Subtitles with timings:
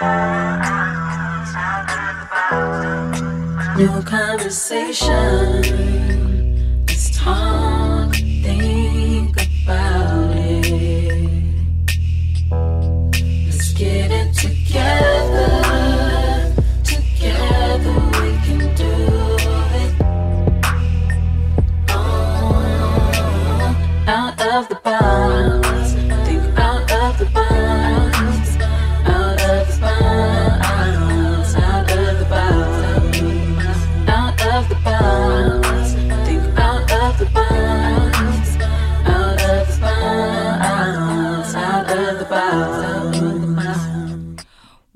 [0.00, 0.06] New
[4.04, 6.39] conversation.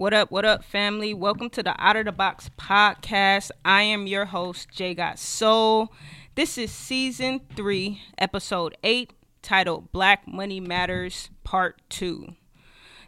[0.04, 1.14] What up, what up, family?
[1.14, 3.50] Welcome to the Out of the Box podcast.
[3.64, 5.94] I am your host, Jai Got Soul.
[6.34, 12.34] This is season three, episode eight, titled Black Money Matters, Part Two.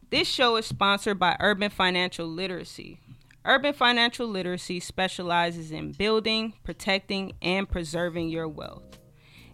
[0.08, 2.98] This show is sponsored by Urban Financial Literacy.
[3.44, 8.96] Urban Financial Literacy specializes in building, protecting, and preserving your wealth.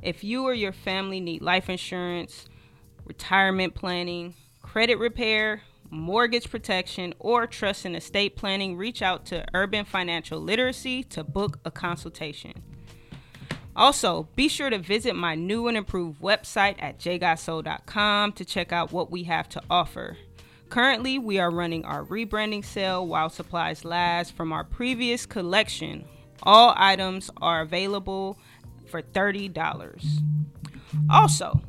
[0.00, 2.46] If you or your family need life insurance,
[3.04, 5.62] retirement planning, credit repair,
[5.92, 11.60] mortgage protection, or trust and estate planning, reach out to Urban Financial Literacy to book
[11.64, 12.52] a consultation.
[13.74, 18.92] Also, be sure to visit my new and improved website at jgotsoul.com to check out
[18.92, 20.16] what we have to offer.
[20.68, 26.06] Currently, we are running our rebranding sale while supplies last from our previous collection.
[26.42, 28.38] All items are available
[28.88, 30.22] for $30.
[31.10, 31.60] Also,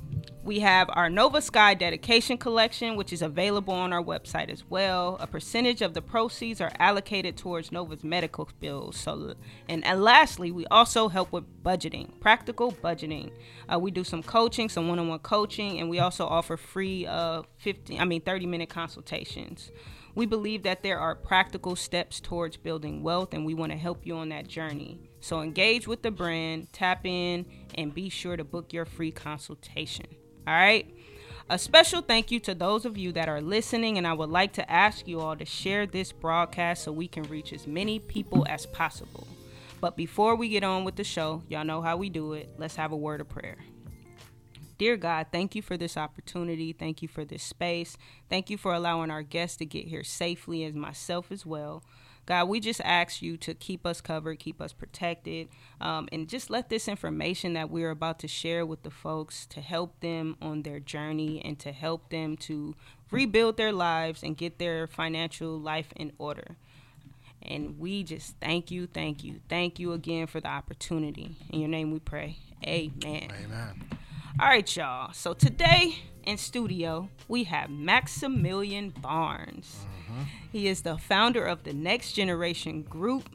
[0.43, 5.17] we have our Nova Sky dedication collection, which is available on our website as well.
[5.21, 8.97] A percentage of the proceeds are allocated towards Nova's medical bills.
[8.97, 9.35] So,
[9.69, 13.31] and, and lastly, we also help with budgeting, practical budgeting.
[13.71, 18.01] Uh, we do some coaching, some one-on-one coaching, and we also offer free uh, 15,
[18.01, 19.71] I mean 30-minute consultations.
[20.13, 24.05] We believe that there are practical steps towards building wealth, and we want to help
[24.05, 24.99] you on that journey.
[25.21, 30.05] So engage with the brand, tap in, and be sure to book your free consultation.
[30.47, 30.89] All right.
[31.49, 34.53] A special thank you to those of you that are listening, and I would like
[34.53, 38.45] to ask you all to share this broadcast so we can reach as many people
[38.49, 39.27] as possible.
[39.81, 42.49] But before we get on with the show, y'all know how we do it.
[42.57, 43.57] Let's have a word of prayer.
[44.77, 46.73] Dear God, thank you for this opportunity.
[46.73, 47.97] Thank you for this space.
[48.29, 51.83] Thank you for allowing our guests to get here safely, as myself as well.
[52.25, 55.49] God, we just ask you to keep us covered, keep us protected,
[55.81, 59.61] um, and just let this information that we're about to share with the folks to
[59.61, 62.75] help them on their journey and to help them to
[63.11, 66.55] rebuild their lives and get their financial life in order.
[67.41, 71.35] And we just thank you, thank you, thank you again for the opportunity.
[71.49, 72.37] In your name we pray.
[72.65, 73.29] Amen.
[73.43, 73.83] Amen.
[74.39, 75.11] All right, y'all.
[75.11, 79.85] So today in studio, we have Maxmillion Barnes.
[80.51, 83.29] He is the founder of the Next Generation Group.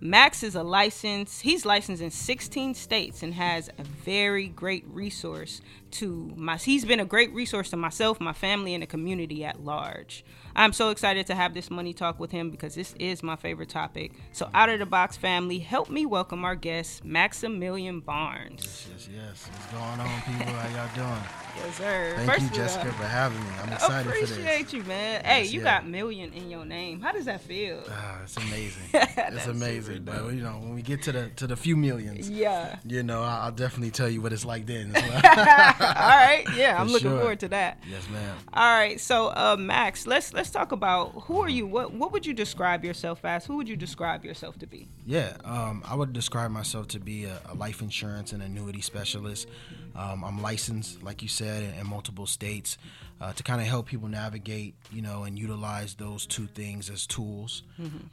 [0.00, 1.40] Max is a license.
[1.40, 5.60] He's licensed in 16 states and has a very great resource
[5.92, 6.56] to my.
[6.56, 10.24] He's been a great resource to myself, my family, and the community at large.
[10.56, 13.68] I'm so excited to have this money talk with him because this is my favorite
[13.68, 14.12] topic.
[14.32, 18.64] So, out of the box family, help me welcome our guest, Maxmillion Barnes.
[18.64, 19.50] Yes, yes, yes.
[19.52, 20.52] What's going on, people?
[20.52, 21.22] How y'all doing?
[21.58, 22.12] Yes, sir.
[22.14, 23.50] Thank First you, Jessica, for having me.
[23.60, 24.30] I'm excited for this.
[24.30, 25.24] Appreciate you, man.
[25.24, 25.64] hey, you yeah.
[25.64, 27.00] got million in your name.
[27.00, 27.82] How does that feel?
[27.90, 28.82] Ah, it's amazing.
[29.38, 30.04] It's amazing.
[30.04, 32.78] But you know, when we get to the to the few millions, yeah.
[32.84, 34.92] you know, I'll definitely tell you what it's like then.
[35.08, 35.14] Well.
[35.14, 36.44] All right.
[36.56, 37.18] Yeah, I'm looking sure.
[37.18, 37.78] forward to that.
[37.88, 38.36] yes, ma'am.
[38.52, 39.00] All right.
[39.00, 41.66] So, uh, Max, let's let's talk about who are you?
[41.66, 43.44] What what would you describe yourself as?
[43.46, 44.88] Who would you describe yourself to be?
[45.06, 49.48] Yeah, um, I would describe myself to be a, a life insurance and annuity specialist.
[49.94, 52.78] Um, I'm licensed, like you said, in, in multiple states
[53.20, 57.06] uh, to kind of help people navigate, you know, and utilize those two things as
[57.06, 57.62] tools.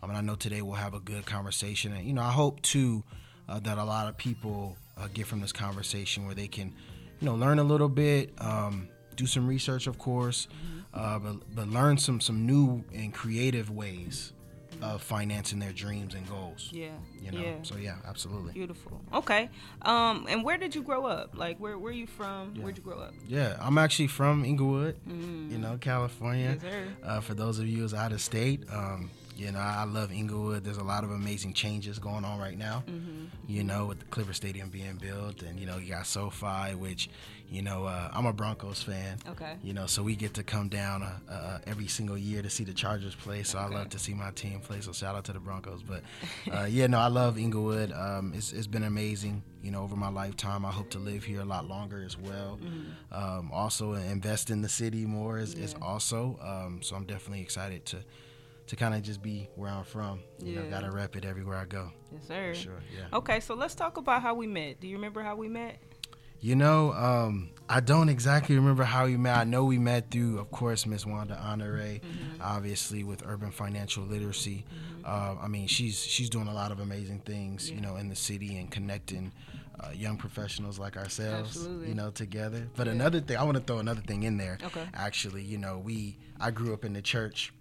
[0.01, 2.61] I mean, I know today we'll have a good conversation, and you know, I hope
[2.61, 3.03] too
[3.47, 6.73] uh, that a lot of people uh, get from this conversation where they can,
[7.19, 10.47] you know, learn a little bit, um, do some research, of course,
[10.95, 14.31] uh, but but learn some some new and creative ways
[14.81, 16.69] of financing their dreams and goals.
[16.73, 16.89] Yeah.
[17.21, 17.53] You know, Yeah.
[17.63, 18.51] so yeah, absolutely.
[18.51, 18.99] Beautiful.
[19.13, 19.49] Okay.
[19.83, 21.37] Um, and where did you grow up?
[21.37, 22.55] Like, where where are you from?
[22.55, 23.13] Where'd you grow up?
[23.25, 26.57] Yeah, I'm actually from Inglewood, you know, California.
[26.61, 26.87] Yes.
[27.03, 30.63] Uh, for those of you who's out of state, um, you know, I love Inglewood.
[30.65, 32.83] There's a lot of amazing changes going on right now.
[32.87, 33.25] Mm-hmm.
[33.47, 37.09] You know, with the Clipper Stadium being built, and you know, you got SoFi, which,
[37.49, 39.17] you know, uh, I'm a Broncos fan.
[39.29, 39.55] Okay.
[39.63, 42.63] You know, so we get to come down uh, uh, every single year to see
[42.63, 43.43] the Chargers play.
[43.43, 44.81] So I love to see my team play.
[44.81, 45.83] So shout out to the Broncos.
[45.83, 46.03] But
[46.51, 47.91] uh, yeah, no, I love Inglewood.
[47.91, 49.43] Um, it's, it's been amazing.
[49.61, 52.59] You know, over my lifetime, I hope to live here a lot longer as well.
[53.11, 56.39] Um, also, invest in the city more is, is also.
[56.41, 57.97] Um, so I'm definitely excited to
[58.67, 60.21] to kind of just be where I'm from.
[60.39, 61.91] You know, gotta rep it everywhere I go.
[62.11, 62.53] Yes, sir.
[62.53, 62.83] For sure.
[62.95, 63.17] Yeah.
[63.17, 64.79] Okay, so let's talk about how we met.
[64.79, 65.77] Do you remember how we met?
[66.45, 69.35] You know, um, I don't exactly remember how we met.
[69.35, 72.39] I know we met through, of course, Miss Wanda Honore, Mm-hmm.
[72.39, 74.63] obviously with Urban Financial Literacy.
[75.03, 78.15] Uh, I mean, she's she's doing a lot of amazing things, you know, in the
[78.15, 79.31] city and connecting
[79.79, 81.87] uh, young professionals like ourselves, Absolutely.
[81.89, 82.67] you know, together.
[82.75, 82.93] But Yeah.
[82.93, 84.59] another thing, I want to throw another thing in there.
[84.65, 84.85] Okay.
[84.93, 87.54] Actually, you know, we I grew up in the church,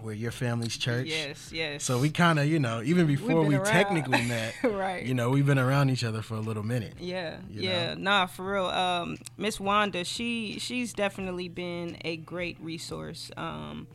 [0.00, 1.06] where your family's church.
[1.06, 1.84] Yes, yes.
[1.84, 3.66] So we kind of, you know, even before we around.
[3.66, 5.04] technically met, right.
[5.04, 6.94] you know, we've been around each other for a little minute.
[7.00, 8.66] Yeah, yeah, nah, for real.
[8.66, 13.30] Um, Miss Wanda, she she's definitely been a great resource.
[13.36, 13.86] Um,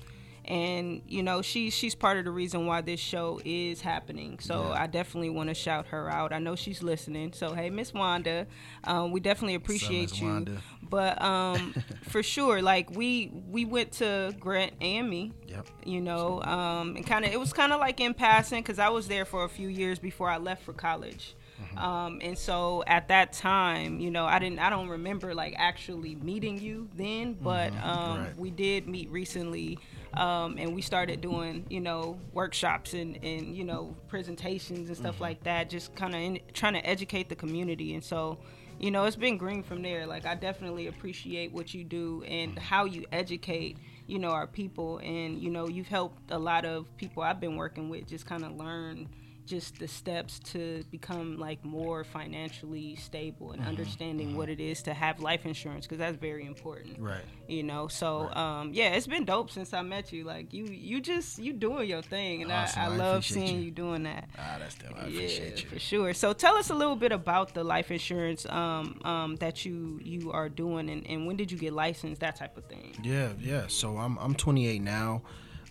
[0.50, 4.40] and you know, she she's part of the reason why this show is happening.
[4.40, 4.84] So Yeah.
[4.84, 6.34] I definitely want to shout her out.
[6.34, 7.34] I know she's listening.
[7.34, 8.48] So hey, Miss Wanda,
[8.84, 10.28] um, we definitely appreciate you.
[10.28, 10.62] Wanda?
[10.82, 11.74] But um,
[12.10, 15.68] for sure, like we we went to Grant AME Yep.
[15.84, 18.90] you know um and kind of it was kind of like in passing because i
[18.90, 21.36] was there for a few years before i left for college
[21.76, 26.14] um and so at that time you know i didn't i don't remember like actually
[26.16, 28.38] meeting you then but um right.
[28.38, 29.80] we did meet recently
[30.14, 35.22] um and we started doing you know workshops and and you know presentations and stuff
[35.22, 37.94] like that just kind of trying to educate the community.
[37.94, 38.38] And so
[38.80, 40.06] you know it's been green from there.
[40.06, 43.78] Like i definitely appreciate what you do and how you educate
[44.08, 44.98] you know our people.
[45.00, 48.44] And you know you've helped a lot of people i've been working with just kind
[48.44, 49.08] of learn
[49.50, 54.94] just the steps to become like more financially stable and understanding what it is to
[54.94, 57.26] have life insurance because that's very important Right.
[57.48, 61.02] you know so um yeah it's been dope since i met you like you you
[61.02, 62.82] just you doing your thing and Awesome.
[62.82, 63.66] I, I I love seeing you.
[63.66, 64.92] you doing that Ah, that's dope.
[64.96, 65.70] I yeah, appreciate you.
[65.70, 66.14] for sure.
[66.14, 70.32] So tell us a little bit about the life insurance um, um, that you you
[70.32, 72.96] are doing, and, and when did you get licensed, that type of thing.
[73.04, 73.66] Yeah, yeah.
[73.68, 75.22] So I'm I'm 28 now.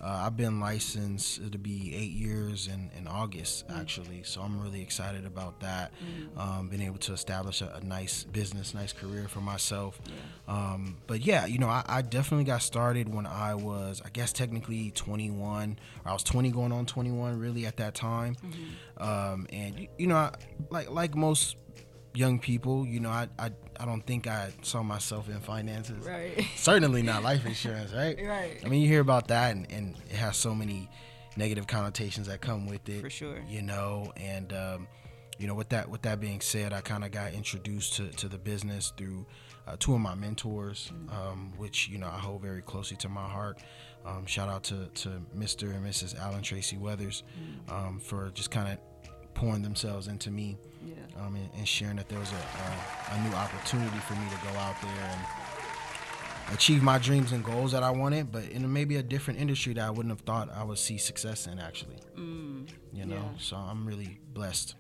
[0.00, 1.41] Uh, I've been licensed.
[1.41, 3.81] It'll be eight years in, in August, Mm.
[3.81, 4.23] actually.
[4.23, 5.93] So I'm really excited about that.
[6.37, 10.00] Um, being able to establish a, a nice business, nice career for myself.
[10.47, 14.33] Um, but yeah, you know, I, I definitely got started when I was, I guess,
[14.33, 18.37] technically 21, or I was 20 going on 21, really at that time.
[18.37, 19.03] Mm-hmm.
[19.03, 20.35] Um, and you, you know, I,
[20.71, 21.56] like like most
[22.19, 23.50] young people, you know, I, I
[23.81, 26.44] I don't think I saw myself in finances Right.
[26.56, 28.19] certainly not life insurance, right?
[28.26, 28.61] Right.
[28.65, 30.91] I mean, you hear about that, and, and it has so many
[31.37, 33.03] negative connotations that come with it.
[33.03, 33.38] For sure.
[33.49, 34.88] You know, and um,
[35.38, 38.29] you know, with that with that being said, I kind of got introduced to, to
[38.29, 39.25] the business through
[39.69, 43.29] uh, two of my mentors, um, which you know I hold very closely to my
[43.29, 43.61] heart.
[44.05, 45.75] Um, shout out to to Mr.
[45.75, 46.19] and Mrs.
[46.19, 47.23] Alan Tracy Weathers
[47.69, 48.79] um, for just kind of
[49.38, 50.94] pouring themselves into me Yeah.
[51.25, 54.37] um, and, and sharing that there was a, a, a new opportunity for me to
[54.52, 55.20] go out there and
[56.55, 59.85] achieve my dreams and goals that I wanted, but in maybe a different industry that
[59.87, 61.58] I wouldn't have thought I would see success in.
[61.61, 63.38] Actually, you know, yeah.
[63.38, 64.75] so I'm really blessed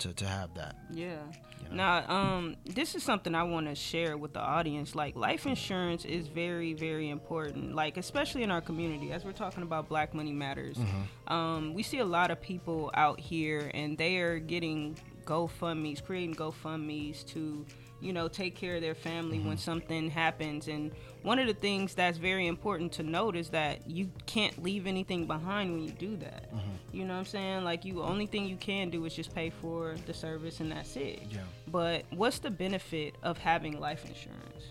[0.00, 0.76] to, to have that.
[0.92, 1.18] Yeah.
[1.62, 1.74] You know?
[1.76, 4.94] Now, um, this is something I want to share with the audience.
[4.94, 7.74] Like, life insurance is very, very important.
[7.74, 10.78] Like, especially in our community, as we're talking about Black Money Matters.
[11.26, 16.34] Um, we see a lot of people out here, and they are getting GoFundmes, creating
[16.34, 17.64] GoFundmes to,
[18.00, 20.68] you know, take care of their family when something happens.
[20.68, 20.92] And
[21.24, 25.26] one of the things that's very important to note is that you can't leave anything
[25.26, 26.50] behind when you do that.
[26.92, 27.64] You know what I'm saying?
[27.64, 30.96] Like, you only thing you can do is just pay for the service, and that's
[30.96, 31.22] it.
[31.30, 31.40] Yeah.
[31.66, 34.66] But what's the benefit of having life insurance?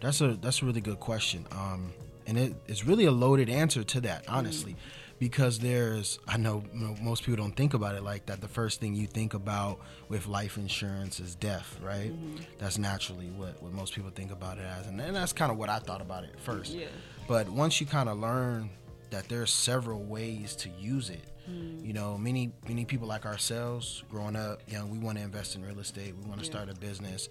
[0.00, 1.46] That's a that's a really good question.
[1.50, 1.92] Um,
[2.26, 4.76] and it, it's really a loaded answer to that, honestly,
[5.18, 6.64] because there's I know
[7.00, 8.40] most people don't think about it like that.
[8.40, 12.12] The first thing you think about with life insurance is death, right?
[12.12, 12.42] Mm-hmm.
[12.58, 15.58] That's naturally what, what most people think about it as, and, and that's kind of
[15.58, 16.72] what I thought about it first.
[16.72, 16.86] Yeah.
[17.26, 18.70] But once you kind of learn
[19.10, 21.84] that there's several ways to use it, mm.
[21.84, 25.56] you know, many many people like ourselves, growing up, you know, we want to invest
[25.56, 26.52] in real estate, we want to Yeah.
[26.52, 27.28] start a business,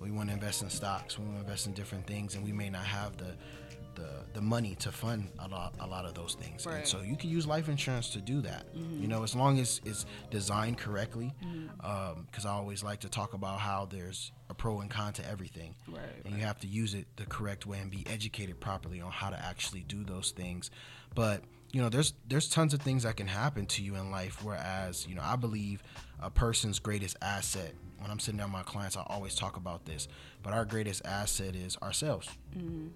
[0.00, 2.52] we want to invest in stocks, we want to invest in different things, and we
[2.52, 3.34] may not have the
[3.96, 6.64] the, the money to fund a lot, a lot of those things.
[6.66, 8.72] And so you can use life insurance to do that.
[8.74, 9.02] Mm-hmm.
[9.02, 11.34] You know, as long as it's designed correctly.
[11.44, 11.84] Mm-hmm.
[11.84, 15.28] Um, because I always like to talk about how there's a pro and con to
[15.28, 16.02] everything Right.
[16.24, 19.30] and you have to use it the correct way and be educated properly on how
[19.30, 20.70] to actually do those things
[21.14, 24.44] but you know there's there's tons of things that can happen to you in life
[24.44, 25.82] whereas you know i believe
[26.20, 29.84] a person's greatest asset when i'm sitting down with my clients i always talk about
[29.84, 30.06] this
[30.42, 32.86] but our greatest asset is ourselves mm-hmm.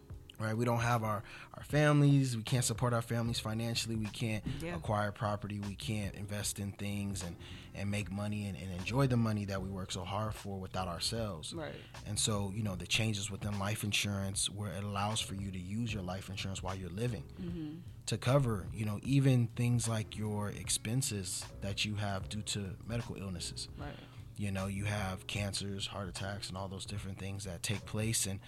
[0.40, 0.56] Right?
[0.56, 1.22] We don't have our,
[1.54, 2.36] our families.
[2.36, 3.96] We can't support our families financially.
[3.96, 4.76] We can't Yeah.
[4.76, 5.60] acquire property.
[5.60, 7.36] We can't invest in things and,
[7.74, 10.88] and make money and, and enjoy the money that we work so hard for without
[10.88, 11.52] ourselves.
[11.54, 11.74] Right.
[12.06, 15.58] And so, you know, the changes within life insurance where it allows for you to
[15.58, 17.68] use your life insurance while you're living mm-hmm.
[18.06, 23.16] to cover, you know, even things like your expenses that you have due to medical
[23.16, 23.68] illnesses.
[23.78, 23.88] Right.
[24.36, 28.24] You know, you have cancers, heart attacks, and all those different things that take place.
[28.24, 28.40] And,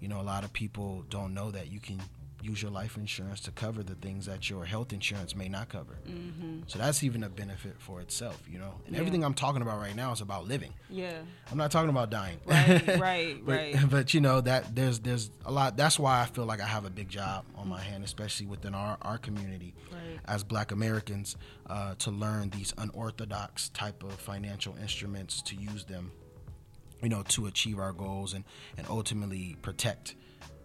[0.00, 2.00] you know, a lot of people don't know that you can
[2.42, 5.98] use your life insurance to cover the things that your health insurance may not cover.
[6.08, 6.60] Mm-hmm.
[6.68, 8.76] So that's even a benefit for itself, you know.
[8.86, 9.00] And Yeah.
[9.00, 10.72] everything I'm talking about right now is about living.
[10.88, 11.18] Yeah.
[11.52, 12.38] I'm not talking about dying.
[12.46, 13.76] Right, right, but, right.
[13.90, 15.76] But you know that there's there's a lot.
[15.76, 18.74] That's why I feel like I have a big job on my hand, especially within
[18.74, 20.18] our our community Right.
[20.24, 26.10] as Black Americans, uh, to learn these unorthodox type of financial instruments to use them,
[27.02, 28.44] you know, to achieve our goals and
[28.76, 30.14] and ultimately protect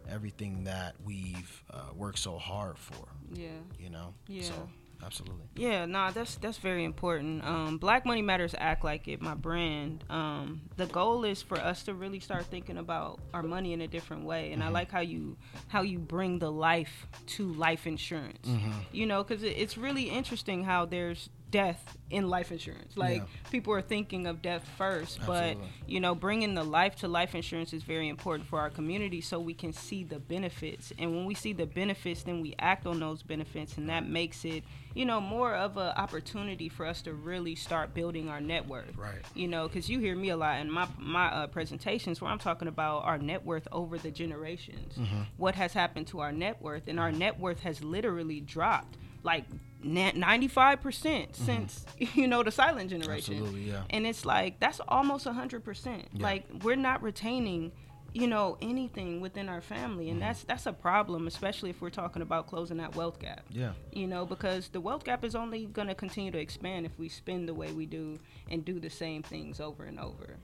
[0.10, 3.08] everything that we've uh, worked so hard for.
[3.34, 3.50] Yeah.
[3.80, 4.14] You know.
[4.28, 4.44] Yeah.
[4.44, 4.70] So
[5.04, 5.46] absolutely.
[5.56, 7.44] Yeah, nah, that's that's very important.
[7.44, 10.04] Um, Black Money Matters Act Like It, my brand.
[10.10, 13.88] Um, the goal is for us to really start thinking about our money in a
[13.88, 15.38] different way, and I like how you
[15.68, 18.48] how you bring the life to life insurance.
[18.92, 22.98] You know, because it, it's really interesting how there's death in life insurance.
[22.98, 23.50] Like Yeah.
[23.52, 27.74] people are thinking of death first, but you know, bringing the life to life insurance
[27.74, 30.92] is very important for our community so we can see the benefits.
[30.98, 34.44] And when we see the benefits, then we act on those benefits, and that makes
[34.46, 38.68] it, you know, more of an opportunity for us to really start building our net
[38.68, 38.96] worth.
[38.96, 39.22] Right.
[39.34, 42.40] You know, because you hear me a lot in my my uh, presentations where I'm
[42.40, 44.96] talking about our net worth over the generations.
[44.96, 45.22] Mm-hmm.
[45.38, 49.46] What has happened to our net worth, and our net worth has literally dropped like.
[49.86, 53.44] 95% since you know the silent generation Mm-hmm.
[53.46, 53.84] Absolutely, yeah.
[53.90, 57.72] and it's like that's almost 100% like we're not retaining
[58.14, 60.14] you know anything within our family Mm-hmm.
[60.14, 63.72] and that's that's a problem especially if we're talking about closing that wealth gap Yeah.
[63.92, 67.10] you know because the wealth gap is only going to continue to expand if we
[67.10, 68.18] spend the way we do
[68.50, 70.38] and do the same things over and over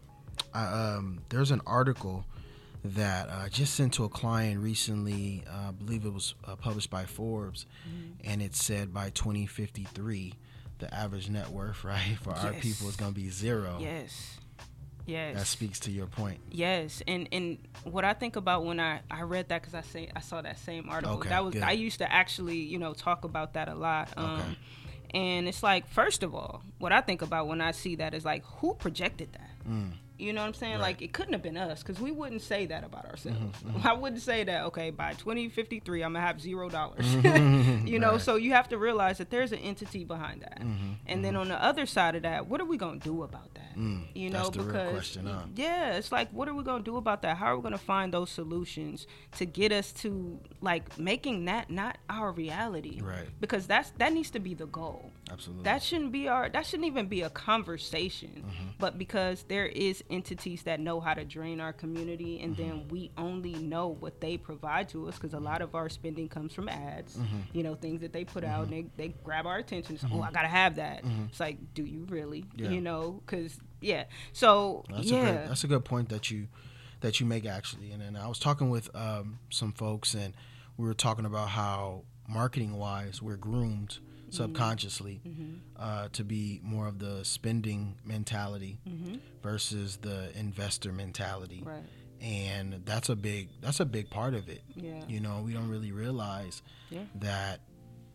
[0.53, 2.25] I, um, there's an article
[2.83, 5.43] that I just sent to a client recently.
[5.49, 7.65] Uh, I believe it was uh, published by Forbes,
[8.23, 10.33] and it said by 2053,
[10.79, 13.77] the average net worth, right, for our people is going to be zero.
[13.79, 14.37] yes
[15.07, 16.39] yes That speaks to your point.
[16.51, 20.09] Yes, and and what I think about when I I read that because I say
[20.15, 21.17] I saw that same article.
[21.17, 21.63] Okay, that was good.
[21.63, 24.09] I used to actually you know talk about that a lot.
[24.17, 24.57] Um, Okay.
[25.13, 28.23] And it's like first of all, what I think about when I see that is
[28.23, 29.49] like who projected that.
[30.21, 30.73] You know what I'm saying?
[30.75, 30.81] Right.
[30.81, 33.39] Like it couldn't have been us because we wouldn't say that about ourselves.
[33.65, 34.65] Mm-hmm, I wouldn't say that.
[34.65, 37.13] Okay, by 2053, I'm gonna have zero dollars.
[37.85, 38.21] you know, Right.
[38.21, 40.59] so you have to realize that there's an entity behind that.
[40.61, 43.53] Mm-hmm, And then on the other side of that, what are we gonna do about
[43.55, 43.61] that?
[44.13, 45.43] you know, Mm, that's the real because question, huh?
[45.55, 47.37] yeah, it's like, what are we gonna do about that?
[47.37, 51.97] How are we gonna find those solutions to get us to like making that not
[52.09, 52.99] our reality?
[53.01, 53.27] Right.
[53.39, 55.11] Because that's that needs to be the goal.
[55.31, 55.63] Absolutely.
[55.63, 56.49] That shouldn't be our.
[56.49, 58.43] That shouldn't even be a conversation.
[58.45, 58.67] Mm-hmm.
[58.79, 62.69] But because there is entities that know how to drain our community, and Mm-hmm.
[62.69, 66.27] then we only know what they provide to us, because a lot of our spending
[66.27, 67.15] comes from ads.
[67.15, 67.37] Mm-hmm.
[67.57, 69.95] You know, things that they put out, and they, they grab our attention.
[69.95, 71.03] It's, Oh, I gotta have that.
[71.29, 72.41] It's like, do you really?
[72.41, 72.63] Mm-hmm.
[72.65, 72.69] Yeah.
[72.71, 74.03] You know, because yeah.
[74.33, 75.17] So That's yeah.
[75.17, 76.47] a great, that's a good point that you
[76.99, 77.91] that you make actually.
[77.91, 80.33] And then I was talking with um, some folks, and
[80.77, 83.99] we were talking about how marketing wise we're groomed
[84.31, 85.21] subconsciously
[85.77, 88.79] uh, to be more of the spending mentality
[89.43, 91.61] versus the investor mentality.
[91.65, 91.83] Right.
[92.21, 94.61] And that's a big that's a big part of it.
[94.75, 95.03] Yeah.
[95.07, 97.03] You know, we don't really realize Yeah.
[97.15, 97.61] that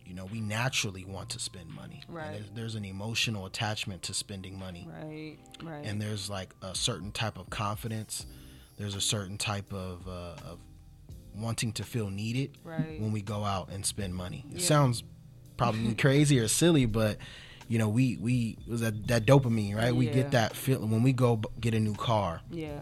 [0.04, 2.02] you know we naturally want to spend money.
[2.06, 2.32] And Right.
[2.32, 5.38] There's, there's an emotional attachment to spending money Right.
[5.62, 5.85] Right.
[5.85, 8.26] and there's like a certain type of confidence
[8.78, 10.58] there's a certain type of, uh, of
[11.35, 13.00] wanting to feel needed Right.
[13.00, 14.66] when we go out and spend money it Yeah.
[14.66, 15.02] sounds
[15.56, 17.16] probably crazy or silly but
[17.68, 20.12] you know we we was that, that dopamine right we Yeah.
[20.12, 22.80] get that feeling when we go b- get a new car yeah.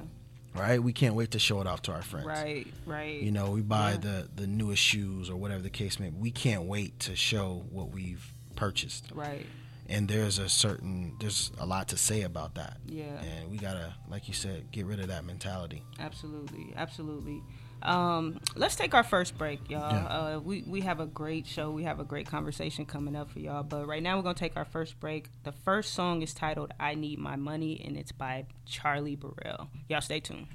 [0.55, 2.67] right we can't wait to show it off to our friends Right.
[2.85, 3.21] Right.
[3.23, 3.97] you know we buy Yeah.
[3.99, 7.65] the the newest shoes or whatever the case may be we can't wait to show
[7.71, 8.27] what we've
[8.57, 9.47] purchased Right.
[9.89, 13.05] and there's a certain there's a lot to say about that Yeah.
[13.23, 17.41] and we gotta like you said get rid of that mentality Absolutely, absolutely.
[17.85, 19.93] Um, let's take our first break, y'all.
[19.93, 20.07] Yeah.
[20.07, 21.71] Uh, we we have a great show.
[21.71, 23.63] We have a great conversation coming up for y'all.
[23.63, 25.29] But right now we're gonna take our first break.
[25.45, 29.69] The first song is titled "I Need My Money" and it's by Charlie Burrell.
[29.89, 30.49] Y'all stay tuned.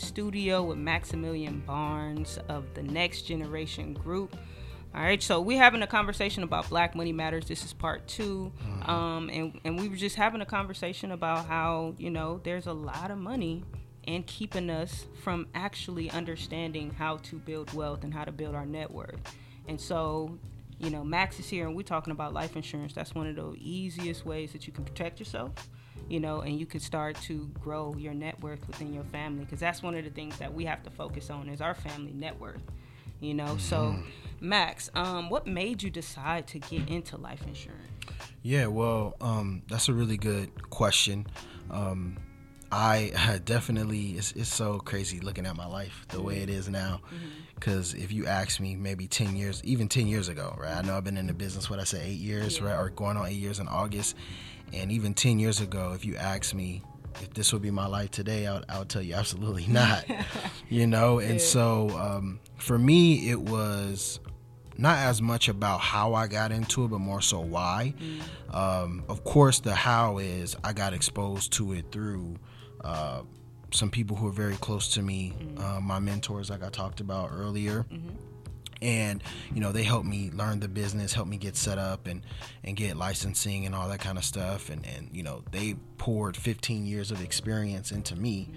[0.00, 4.36] Studio with Maxmillion Barnes of the Next Generation Group.
[4.94, 7.46] All right, so we're having a conversation about Black Money Matters.
[7.46, 8.50] This is part 2
[8.86, 12.72] Um, and, and we were just having a conversation about how, you know, there's a
[12.72, 13.64] lot of money
[14.06, 18.64] and keeping us from actually understanding how to build wealth and how to build our
[18.64, 19.20] net worth.
[19.68, 20.38] And so,
[20.78, 22.94] you know, Max is here and we're talking about life insurance.
[22.94, 25.52] That's one of the easiest ways that you can protect yourself,
[26.08, 29.60] you know, and you can start to grow your net worth within your family because
[29.60, 32.38] that's one of the things that we have to focus on is our family net
[32.40, 32.62] worth.
[33.20, 33.96] You know, so
[34.40, 37.82] Max, um, what made you decide to get into life insurance?
[38.42, 41.26] Yeah, well, um, that's a really good question.
[41.70, 42.16] Um,
[42.70, 47.00] I definitely it's, it's so crazy looking at my life the way it is now.
[47.54, 50.76] Because if you ask me, maybe ten years, even ten years ago, right?
[50.76, 51.68] I know I've been in the business.
[51.68, 54.14] What I say, eight years, right, or going on eight years in August.
[54.72, 56.82] And even ten years ago, if you asked me
[57.22, 60.04] if this would be my life today, I would, I would tell you absolutely not.
[60.68, 64.20] you know, and so um, for me, it was
[64.76, 67.94] not as much about how I got into it, but more so why.
[68.50, 72.36] Um, of course, the how is I got exposed to it through
[72.84, 73.22] uh,
[73.72, 77.30] some people who are very close to me, uh, my mentors, like I talked about
[77.32, 77.84] earlier.
[78.80, 82.22] And you know they helped me learn the business, helped me get set up and
[82.64, 84.70] and get licensing and all that kind of stuff.
[84.70, 88.50] And and you know they poured 15 years of experience into me,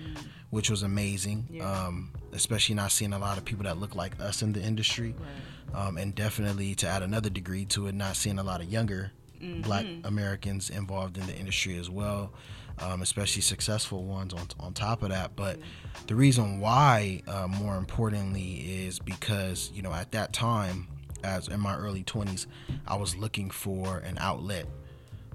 [0.50, 1.48] which was amazing.
[1.50, 1.70] Yeah.
[1.70, 5.16] Um, especially not seeing a lot of people that look like us in the industry
[5.74, 9.12] um, and definitely to add another degree to it, not seeing a lot of younger
[9.62, 12.32] Black Americans involved in the industry as well,
[12.82, 15.36] um, especially successful ones on on top of that.
[15.36, 15.60] But
[16.08, 20.88] the reason why, uh, more importantly, is because you know at that time,
[21.24, 22.48] as in my early twenties,
[22.88, 24.66] I was looking for an outlet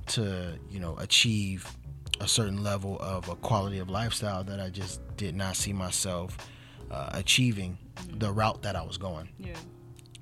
[0.09, 1.77] to you know achieve
[2.21, 6.37] a certain level of a quality of lifestyle that I just did not see myself
[6.91, 7.77] uh, achieving
[8.15, 9.55] the route that I was going Yeah.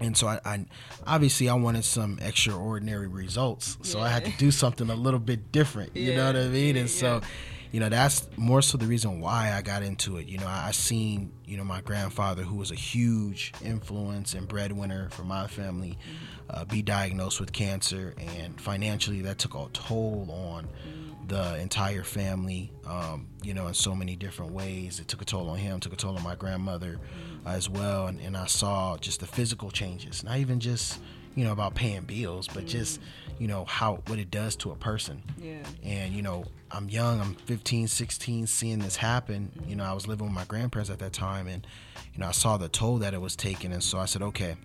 [0.01, 0.67] And so I, I
[1.07, 5.53] obviously I wanted some extraordinary results, so I had to do something a little bit
[5.53, 5.97] different.
[5.97, 6.75] You know what I Yeah, mean?
[6.75, 7.21] yeah, And so,
[7.71, 10.27] you know, that's more so the reason why I got into it.
[10.27, 14.47] You know, I, I seen you know my grandfather, who was a huge influence and
[14.49, 16.51] breadwinner for my family, Mm-hmm.
[16.51, 20.69] uh, be diagnosed with cancer, and financially that took a toll on
[21.27, 22.71] the entire family.
[22.87, 25.93] Um, you know, in so many different ways, it took a toll on him, took
[25.93, 27.34] a toll on my grandmother Mm-hmm.
[27.47, 31.01] As well, and, and I saw just the physical changes, not even just
[31.35, 33.01] you know about paying bills, but just
[33.39, 35.23] you know how what it does to a person.
[35.39, 35.63] Yeah.
[35.83, 39.51] And you know, I'm young, I'm 15, 16, seeing this happen.
[39.67, 41.67] You know, I was living with my grandparents at that time, and
[42.13, 44.57] you know, I saw the toll that it was taking, and so I said, okay,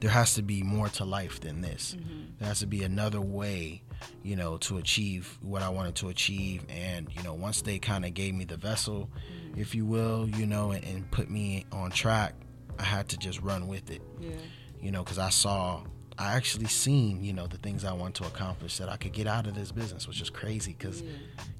[0.00, 1.96] there has to be more to life than this.
[1.98, 2.22] Mm-hmm.
[2.38, 3.82] There has to be another way,
[4.22, 6.64] you know, to achieve what I wanted to achieve.
[6.68, 9.08] And you know, once they kind of gave me the vessel,
[9.56, 12.34] if you will, you know, and, and put me on track,
[12.78, 14.30] I had to just run with it Yeah.
[14.80, 15.82] you know, because I saw,
[16.18, 19.26] I actually seen, you know, the things I want to accomplish that I could get
[19.26, 20.74] out of this business, which is crazy.
[20.78, 21.02] Because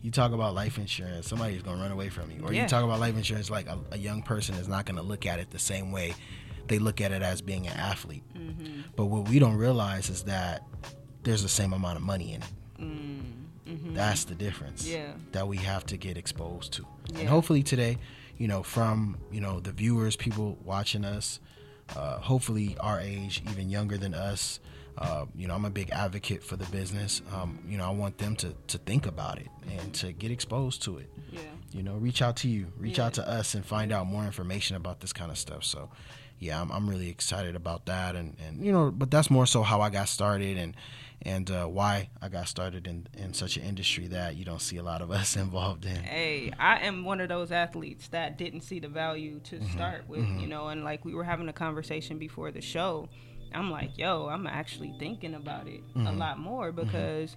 [0.03, 2.63] you talk about life insurance, somebody's gonna run away from you, or Yeah.
[2.63, 5.39] you talk about life insurance, like a, a young person is not gonna look at
[5.39, 6.15] it the same way
[6.69, 8.23] they look at it as being an athlete.
[8.37, 8.83] Mm-hmm.
[8.95, 10.63] But what we don't realize is that
[11.23, 13.95] there's the same amount of money in it.
[13.95, 14.93] That's the difference Mm-hmm.
[14.97, 15.13] Yeah.
[15.33, 16.87] that we have to get exposed to.
[17.13, 17.21] Yeah.
[17.21, 17.99] And hopefully today,
[18.39, 21.41] you know, from, you know, the viewers, people watching us,
[21.97, 24.61] uh, hopefully our age, even younger than us,
[24.99, 27.23] uh, you know, I'm a big advocate for the business.
[27.33, 30.83] Um, you know, I want them to, to think about it and to get exposed
[30.85, 31.11] to it.
[31.31, 31.41] Yeah.
[31.73, 33.07] You know, reach out to you, reach Yeah.
[33.07, 35.65] out to us and find out more information about this kind of stuff.
[35.65, 35.91] So,
[36.39, 38.17] yeah, I'm, I'm really excited about that.
[38.17, 40.75] And, and, you know, but that's more so how I got started and,
[41.23, 44.77] and uh, why I got started in, in such an industry that you don't see
[44.77, 45.97] a lot of us involved in.
[45.97, 49.73] Hey, I am one of those athletes that didn't see the value to Mm-hmm.
[49.73, 53.09] start with, you know, and like we were having a conversation before the show.
[53.53, 56.07] I'm like, yo, I'm actually thinking about it Mm-hmm.
[56.07, 57.37] a lot more because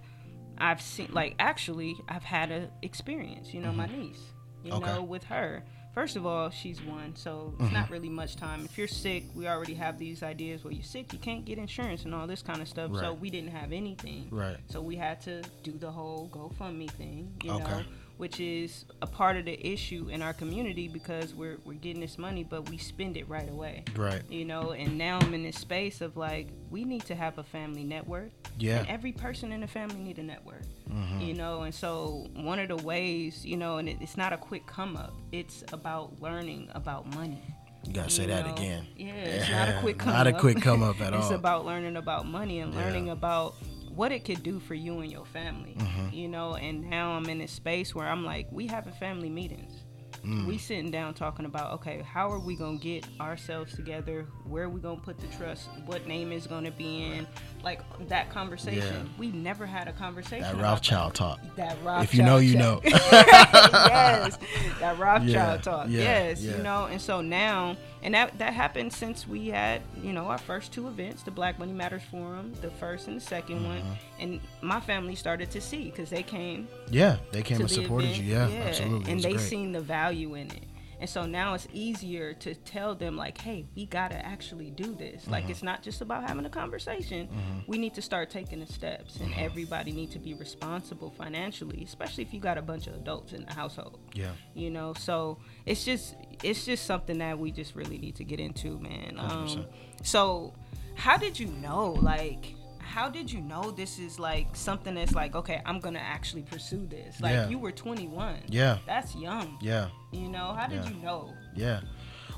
[0.58, 4.20] I've seen, like, actually, I've had an experience, you know, my niece,
[4.62, 4.84] you Mm-hmm.
[4.84, 4.92] Okay.
[4.94, 5.64] know, with her.
[5.94, 7.64] First of all, she's one, so Mm-hmm.
[7.64, 8.64] it's not really much time.
[8.64, 12.04] If you're sick, we already have these ideas where you're sick, you can't get insurance
[12.04, 12.90] and all this kind of stuff.
[12.96, 14.26] So we didn't have anything.
[14.30, 14.56] Right.
[14.68, 17.62] So we had to do the whole GoFundMe thing, you Okay.
[17.62, 17.82] know,
[18.16, 22.18] which is a part of the issue in our community because we're we're getting this
[22.18, 23.84] money, but we spend it right away.
[23.96, 24.22] Right.
[24.30, 27.44] You know, and now I'm in this space of like we need to have a
[27.44, 28.30] family network.
[28.58, 28.78] Yeah.
[28.80, 30.62] And every person in the family need a network.
[30.90, 31.20] Mm-hmm.
[31.20, 34.36] You know, and so one of the ways, you know, and it, it's not a
[34.36, 35.14] quick come up.
[35.32, 37.42] It's about learning about money.
[37.86, 38.52] You gotta say you that know?
[38.54, 38.86] again.
[38.96, 40.36] Yeah, it's not a quick come Not up.
[40.36, 41.20] a quick come up at all.
[41.20, 43.56] it's about learning about money and learning about
[43.94, 45.76] what it could do for you and your family.
[45.78, 46.14] Mm-hmm.
[46.14, 49.84] You know, and now I'm in a space where I'm like, we having family meetings.
[50.24, 50.46] Mm.
[50.46, 54.26] We sitting down talking about okay, how are we gonna get ourselves together?
[54.44, 55.68] Where are we gonna put the trust?
[55.84, 57.26] What name is gonna be in?
[57.64, 59.06] Like that conversation.
[59.06, 59.18] Yeah.
[59.18, 60.42] We never had a conversation.
[60.42, 61.40] That Rothschild talk.
[61.56, 62.04] That Rothschild.
[62.04, 62.80] If you know, you know.
[62.84, 64.38] yes,
[64.80, 65.86] that Rothschild Yeah, talk.
[65.88, 70.12] yeah, yes, you know, and so now, and that that happened since we had, you
[70.12, 73.44] know, our first two events, the Black Money Matters Forum, the first and the 2nd
[73.44, 73.64] Mm-hmm.
[73.66, 73.82] one,
[74.20, 78.10] and my family started to see because they came Yeah, they came and the supported
[78.10, 78.22] event.
[78.24, 78.32] you.
[78.34, 79.10] Yeah, absolutely.
[79.12, 79.40] And they great.
[79.40, 80.64] seen the value in it.
[81.00, 85.22] And so now it's easier to tell them like, hey, we gotta actually do this.
[85.22, 85.30] Mm-hmm.
[85.32, 87.28] Like it's not just about having a conversation.
[87.66, 89.24] We need to start taking the steps, Mm-hmm.
[89.24, 93.32] and everybody need to be responsible financially, especially if you got a bunch of adults
[93.32, 94.30] in the household yeah.
[94.54, 98.40] you know so it's just it's just something that we just really need to get
[98.40, 99.66] into man um
[100.02, 100.52] so
[100.94, 105.34] how did you know like how did you know this is like something that's like
[105.34, 107.48] okay i'm gonna actually pursue this like Yeah.
[107.48, 108.78] you were 21 Yeah.
[108.86, 109.88] that's young Yeah.
[110.12, 110.90] you know how did Yeah.
[110.90, 111.80] you know Yeah.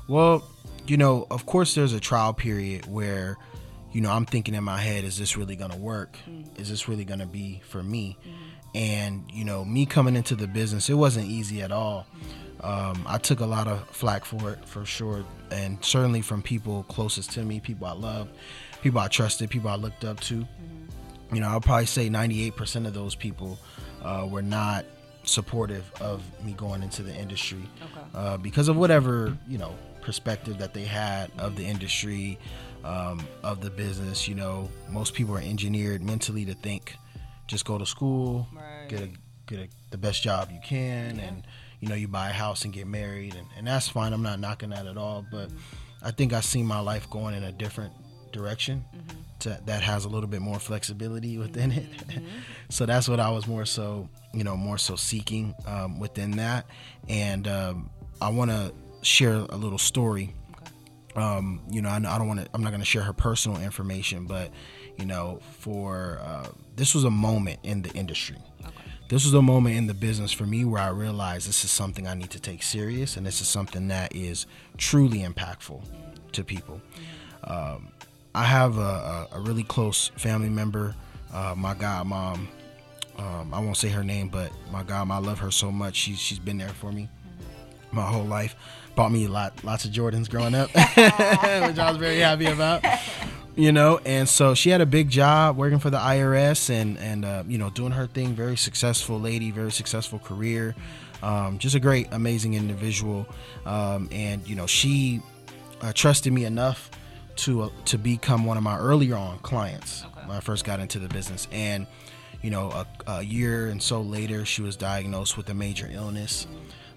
[0.07, 0.41] Well,
[0.87, 3.35] you know, of course, there's a trial period where,
[3.91, 6.17] you know, I'm thinking in my head, is this really to work?
[6.29, 6.57] Mm.
[6.57, 8.17] Is this really to be for me?
[8.21, 8.43] Mm-hmm.
[8.75, 12.05] And, you know, me coming into the business, it wasn't easy at all.
[12.61, 12.65] Mm.
[12.65, 15.25] Um, I took a lot of flack for it, for sure.
[15.51, 18.31] And certainly from people closest to me, people I loved,
[18.87, 20.45] people I trusted, people I looked up to.
[21.33, 23.59] You know, I'll probably say 98% of those people
[24.01, 24.85] uh, were not
[25.23, 28.07] supportive of me going into the industry Okay.
[28.15, 32.39] uh, because of whatever you know perspective that they had of the industry
[32.85, 36.95] um, of the business you know most people are engineered mentally to think
[37.47, 38.87] just go to school Right.
[38.87, 39.09] get a
[39.47, 41.45] get a, the best job you can and
[41.81, 44.39] you know you buy a house and get married and, and that's fine i'm not
[44.39, 45.49] knocking that at all but
[46.01, 47.91] i think i see my life going in a different
[48.37, 48.85] direction
[49.39, 51.85] to, that has a little bit more flexibility within it.
[52.69, 56.65] So that's what i was more so you know more so seeking um, within that.
[57.07, 57.89] And um,
[58.21, 60.33] i want to share a little story.
[61.15, 62.47] Um, you know, I, I don't want to.
[62.53, 64.51] I'm not going to share her personal information, but
[64.97, 68.37] you know, for uh, this was a moment in the industry.
[69.09, 72.07] This was a moment in the business for me where I realized this is something
[72.07, 74.45] I need to take serious, and this is something that is
[74.77, 75.81] truly impactful
[76.33, 76.81] to people.
[77.45, 77.87] Um,
[78.35, 80.95] I have a, a, really close family member,
[81.33, 82.47] uh, my godmom.
[83.17, 85.95] Um, I won't say her name, but my godmom, I love her so much.
[85.95, 87.09] She's she's been there for me
[87.91, 88.55] my whole life.
[88.95, 92.83] Bought me lot, lots of Jordans growing up, which I was very happy about.
[93.55, 97.25] You know, and so she had a big job working for the IRS and and
[97.25, 98.35] uh, you know doing her thing.
[98.35, 100.75] Very successful lady, very successful career.
[101.23, 103.27] Um, just a great, amazing individual.
[103.65, 105.21] Um, and you know, she
[105.81, 106.91] uh, trusted me enough
[107.37, 110.27] to uh, to become one of my earlier on clients Okay.
[110.27, 111.47] when I first got into the business.
[111.51, 111.87] And
[112.41, 116.45] you know, a, a year and so later, she was diagnosed with a major illness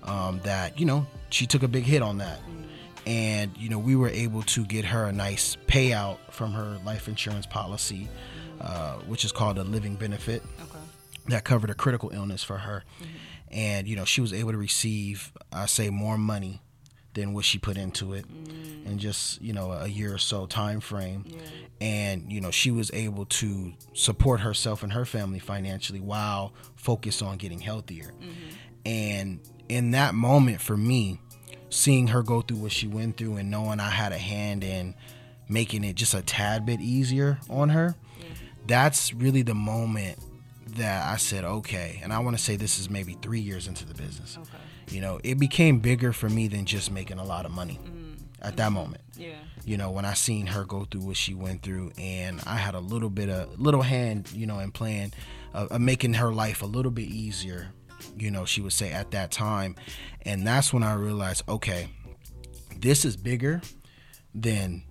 [0.03, 2.40] um, that you know she took a big hit on that
[3.07, 7.09] and you know we were able to get her a nice payout from her life
[7.09, 8.09] insurance policy
[8.61, 10.79] uh, which is called a living benefit okay
[11.29, 12.85] that covered a critical illness for her
[13.50, 16.61] and you know she was able to receive i say more money
[17.14, 18.87] than what she put into it mm.
[18.87, 21.38] in just you know a year or so time frame yeah.
[21.83, 27.23] And you know she was able to support herself and her family financially while focused
[27.23, 28.12] on getting healthier.
[28.20, 28.57] Mm-hmm.
[28.85, 31.20] And in that moment for me
[31.70, 34.92] seeing her go through what she went through and knowing i had a hand in
[35.49, 37.94] making it just a tad bit easier on her
[38.66, 40.18] that's really the moment
[40.77, 42.01] that i said okay.
[42.03, 44.37] And i want to say this is maybe three years into the business.
[44.37, 44.60] Okay
[44.90, 47.79] you know it became bigger for me than just making a lot of money
[48.42, 49.03] at that moment.
[49.16, 49.35] Yeah.
[49.64, 52.74] You know when i seen her go through what she went through and i had
[52.74, 55.12] a little bit of little hand you know in playing
[55.55, 57.68] uh, of making her life a little bit easier
[58.16, 59.76] you know she would say at that time.
[60.22, 61.88] And that's when i realized okay
[62.81, 63.61] this is bigger
[64.35, 64.83] than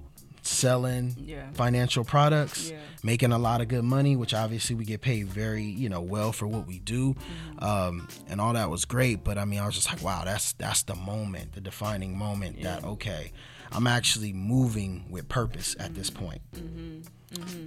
[0.42, 1.50] selling Yeah.
[1.54, 2.78] financial products Yeah.
[3.04, 6.32] making a lot of good money which obviously we get paid very you know well
[6.32, 7.64] for what we do Mm-hmm.
[7.64, 10.54] um, and all that was great but i mean i was just like wow that's
[10.54, 13.32] that's the moment the defining moment that okay
[13.72, 16.42] i'm actually moving with purpose at this point.
[16.52, 17.10] point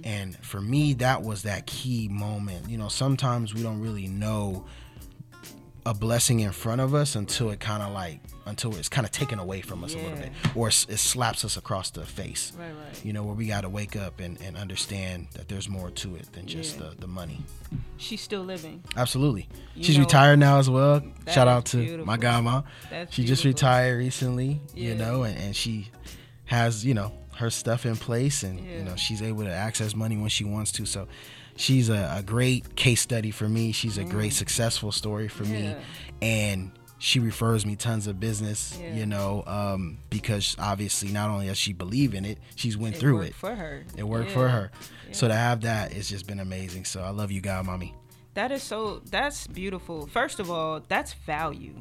[0.03, 4.65] and for me that was that key moment you know sometimes we don't really know
[5.85, 9.11] a blessing in front of us until it kind of like until it's kind of
[9.11, 10.31] taken away from us a little bit.
[10.55, 12.51] Or it slaps us across the face.
[12.57, 13.05] Right right.
[13.05, 16.15] You know where we got to wake up and, and understand that there's more to
[16.15, 16.89] it than just Yeah.
[16.91, 17.43] the, the money.
[17.97, 18.83] She's still living.
[18.97, 19.47] Absolutely.
[19.75, 21.01] You she's know, retired now as well.
[21.31, 22.05] Shout out to beautiful.
[22.05, 22.61] my grandma.
[22.89, 25.89] That's she just retired recently you know and, and she
[26.45, 30.15] has you know her stuff in place, and you know she's able to access money
[30.17, 30.85] when she wants to.
[30.85, 31.07] So
[31.55, 33.71] she's a, a great case study for me.
[33.71, 35.79] She's a great successful story for me, Mm.
[36.21, 38.79] And she refers me tons of business.
[38.81, 38.93] Yeah.
[38.95, 42.99] You know, um, because obviously not only does she believe in it, she's went It
[42.99, 43.35] through worked it.
[43.35, 43.83] for her.
[43.97, 44.33] It worked Yeah.
[44.35, 44.71] for her.
[45.11, 46.85] So to have that, it's just been amazing.
[46.85, 47.93] So I love you, God, mommy.
[48.35, 49.01] That is so.
[49.11, 50.07] That's beautiful.
[50.07, 51.75] First of all, that's value.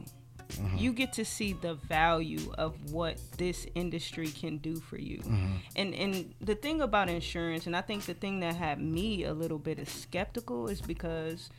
[0.57, 0.77] Mm-hmm.
[0.79, 5.19] You get to see the value of what this industry can do for you.
[5.19, 5.53] Mm-hmm.
[5.77, 9.33] And and the thing about insurance, and I think the thing that had me a
[9.33, 11.51] little bit of skeptical is because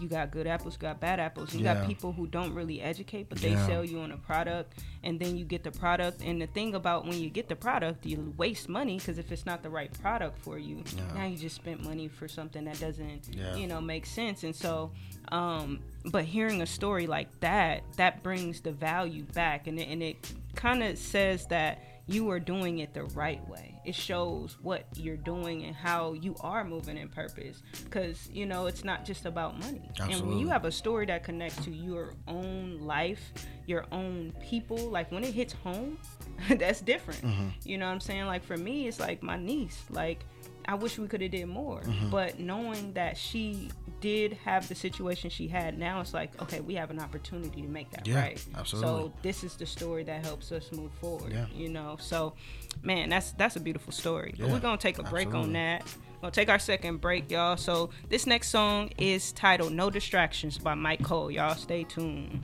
[0.00, 1.54] you got good apples, you got bad apples.
[1.54, 1.74] You Yeah.
[1.74, 3.66] got people who don't really educate, but they Yeah.
[3.66, 6.22] sell you on a product, and then you get the product.
[6.22, 9.46] And the thing about when you get the product, you waste money because if it's
[9.46, 11.14] not the right product for you, Yeah.
[11.14, 14.44] now you just spent money for something that doesn't, you know, make sense.
[14.44, 14.92] And so,
[15.32, 20.02] um, but hearing a story like that, that brings the value back, and it, and
[20.02, 23.74] it kind of says that you are doing it the right way.
[23.84, 28.66] It shows what you're doing and how you are moving in purpose, because you know
[28.66, 29.90] it's not just about money.
[30.00, 33.32] And when you have a story that connects to your own life,
[33.66, 35.98] your own people, like when it hits home,
[36.56, 37.20] that's different.
[37.22, 37.48] Mm-hmm.
[37.64, 38.24] You know what I'm saying?
[38.26, 39.82] Like for me, it's like my niece.
[39.90, 40.24] Like
[40.66, 42.10] I wish we could have did more, Mm-hmm.
[42.10, 46.74] but knowing that she did have the situation she had, now it's like okay, we
[46.74, 48.44] have an opportunity to make that Yeah, right.
[48.56, 48.88] absolutely.
[48.88, 51.32] So this is the story that helps us move forward.
[51.32, 51.46] Yeah.
[51.54, 52.34] You know, so
[52.82, 54.34] man, that's that's a beautiful story.
[54.36, 55.82] Yeah, But we're gonna take a break on that.
[56.16, 57.56] We're gonna take our second break, y'all.
[57.56, 61.30] So this next song is titled "No Distractions" by Mike Cole.
[61.30, 62.40] Y'all stay tuned.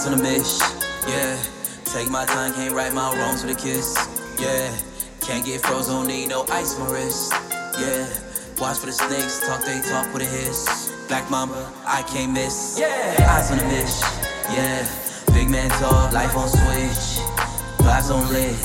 [0.00, 0.60] Eyes on the miss,
[1.06, 1.36] yeah.
[1.84, 3.94] Take my time, can't right my wrongs with a kiss,
[4.40, 4.74] yeah.
[5.20, 7.34] Can't get froze, don't need no ice my wrist,
[7.78, 8.08] yeah.
[8.58, 10.90] Watch for the snakes, talk they talk with a hiss.
[11.06, 13.28] Black mama, I can't miss, yeah.
[13.28, 14.00] Eyes on the miss,
[14.56, 14.88] yeah.
[15.34, 17.20] Big man talk, life on switch,
[17.84, 18.56] vibes on lit.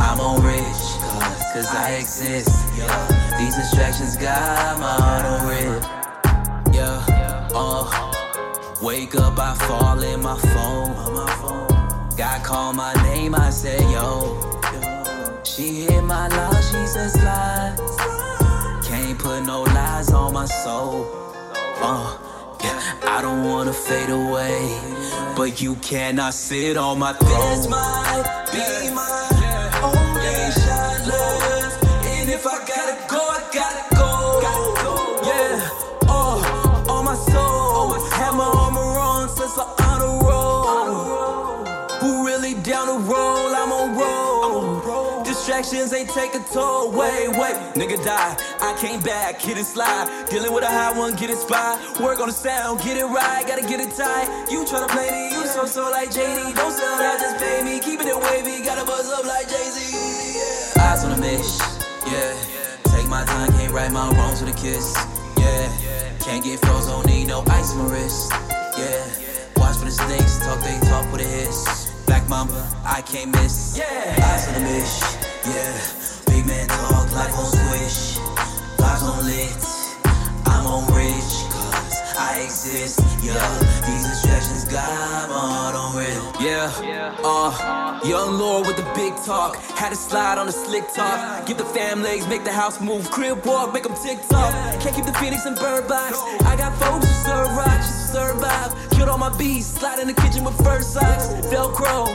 [0.00, 3.36] I'm on rich, cause, cause I exist, yeah.
[3.38, 5.84] These distractions got my heart on rip.
[5.84, 5.97] Uh.
[8.80, 10.94] Wake up, I fall in my phone.
[12.16, 14.40] God call my name, I said yo.
[15.42, 17.76] She hit my line, she said slide.
[18.84, 21.06] Can't put no lies on my soul.
[21.80, 22.18] Uh,
[22.62, 24.80] yeah, I don't wanna fade away,
[25.36, 27.50] but you cannot sit on my throne.
[27.50, 29.27] This might be my
[45.68, 46.90] Distractions ain't take a toll.
[46.92, 48.36] Wait, wait, nigga die.
[48.60, 50.08] I came back, hit and slide.
[50.30, 52.00] Dealing with a high one, get it inspired.
[52.00, 54.48] Work on the sound, get it right, gotta get it tight.
[54.50, 56.56] You tryna play me, you so so like JD.
[56.56, 57.80] Don't sell out, just pay me.
[57.80, 59.92] Keeping it wavy, gotta buzz up like Jay Z.
[59.92, 60.88] Yeah.
[60.88, 61.60] Eyes on the miss,
[62.06, 62.32] yeah.
[62.96, 64.96] Take my time, can't right my wrongs with a kiss,
[65.36, 65.68] yeah.
[66.20, 68.32] Can't get froze, don't need no ice on my wrist,
[68.78, 69.04] yeah.
[69.60, 71.92] Watch for the snakes, talk they talk with a hiss.
[72.06, 74.32] Black mamba, I can't miss, yeah.
[74.32, 75.76] Eyes on the miss, yeah.
[76.26, 78.18] Big man talk, life on swish,
[78.76, 79.54] vibes on lit.
[80.46, 83.38] I'm on rich, cause I exist, yeah.
[83.86, 87.16] These distractions got my on red, yeah.
[87.22, 91.46] Uh, young Lord with the big talk, had to slide on the slick top.
[91.46, 94.52] Give the fam legs, make the house move, crib walk, make them tick tock.
[94.80, 96.18] Can't keep the Phoenix in bird box.
[96.44, 98.74] I got folks who serve just survive.
[98.90, 102.06] Killed all my beasts, slide in the kitchen with first socks, Velcro.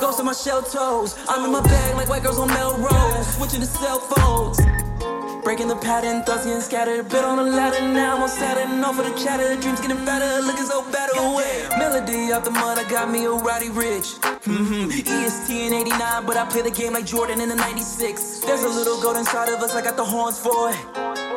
[0.00, 1.16] Ghost on my shell toes.
[1.28, 3.26] I'm in my bag like white girls on Melrose.
[3.36, 4.85] Switching to cell phones.
[5.46, 7.08] Breaking the pattern, thoughts getting scattered.
[7.08, 8.82] Bit on the ladder, now I'm on Saturn.
[8.82, 10.44] Off of the chatter, dreams getting fatter.
[10.44, 11.68] Looking so better away.
[11.78, 14.18] Melody out the mud, I got me a Roddy Ricch.
[14.42, 14.90] Mm-hmm.
[14.90, 18.40] EST in 89, but I play the game like Jordan in the 96.
[18.40, 20.76] There's a little gold inside of us, I got the horns for it.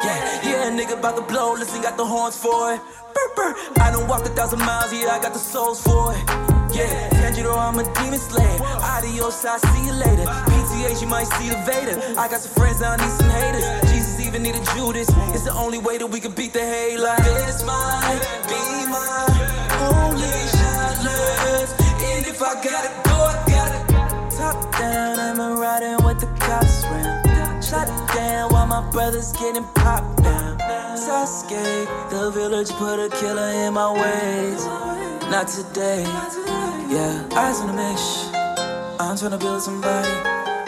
[0.02, 2.82] Yeah, yeah, nigga about to blow, listen, got the horns for it.
[3.14, 3.54] Burr, burr.
[3.78, 6.26] I done walked a thousand miles, yeah, I got the souls for it.
[6.74, 8.58] Yeah, Tanjiro, I'm a demon slayer.
[8.58, 10.26] Adios, I see you later.
[10.26, 12.02] PTH, you might see the Vader.
[12.18, 13.89] I got some friends, I need some haters.
[14.32, 15.10] Jesus need a Judas.
[15.34, 17.00] It's the only way that we can beat the hate.
[17.00, 19.26] Like this might be my
[19.90, 21.82] only shot left.
[22.04, 25.40] And if I gotta go, I gotta top down.
[25.40, 27.64] I'm riding with the cops round.
[27.64, 30.58] Shot down while my brother's getting popped down.
[30.96, 34.66] Sasuke, the village put a killer in my ways.
[35.30, 36.04] Not today.
[36.90, 38.28] Yeah, eyes on the mesh.
[39.00, 40.12] I'm tryna build somebody.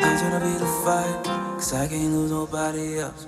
[0.03, 1.25] I'm tryna be the fight.
[1.55, 3.27] Cause I can't lose nobody else.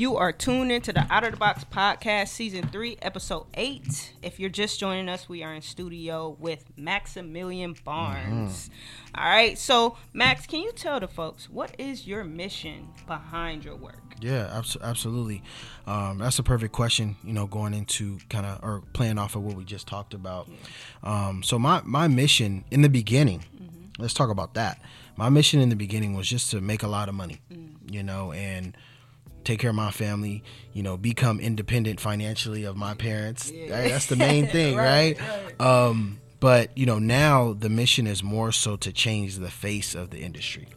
[0.00, 4.14] You are tuned into the Out of the Box podcast, season three, episode eight.
[4.22, 8.70] If you're just joining us, we are in studio with Maxmillion Barnes.
[9.14, 13.76] All right, so Max, can you tell the folks what is your mission behind your
[13.76, 14.14] work?
[14.22, 15.42] Yeah, abs- absolutely.
[15.86, 17.16] Um, that's a perfect question.
[17.22, 20.48] You know, going into kind of or playing off of what we just talked about.
[21.02, 23.44] Um, so my my mission in the beginning,
[23.98, 24.80] let's talk about that.
[25.16, 27.42] My mission in the beginning was just to make a lot of money.
[27.90, 28.74] You know, and
[29.44, 30.42] take care of my family.
[30.72, 33.50] You know, become independent financially of my parents.
[33.50, 33.68] Right?
[33.90, 35.16] That's the main thing, right?
[35.60, 40.10] Um, but you know, now the mission is more so to change the face of
[40.10, 40.68] the industry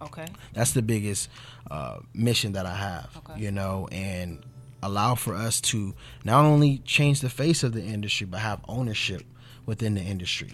[0.00, 0.26] Okay.
[0.52, 1.28] that's the biggest
[1.70, 3.40] uh, mission that I have, Okay.
[3.40, 4.44] you know, and
[4.80, 5.92] allow for us to
[6.24, 9.22] not only change the face of the industry, but have ownership
[9.66, 10.52] within the industry.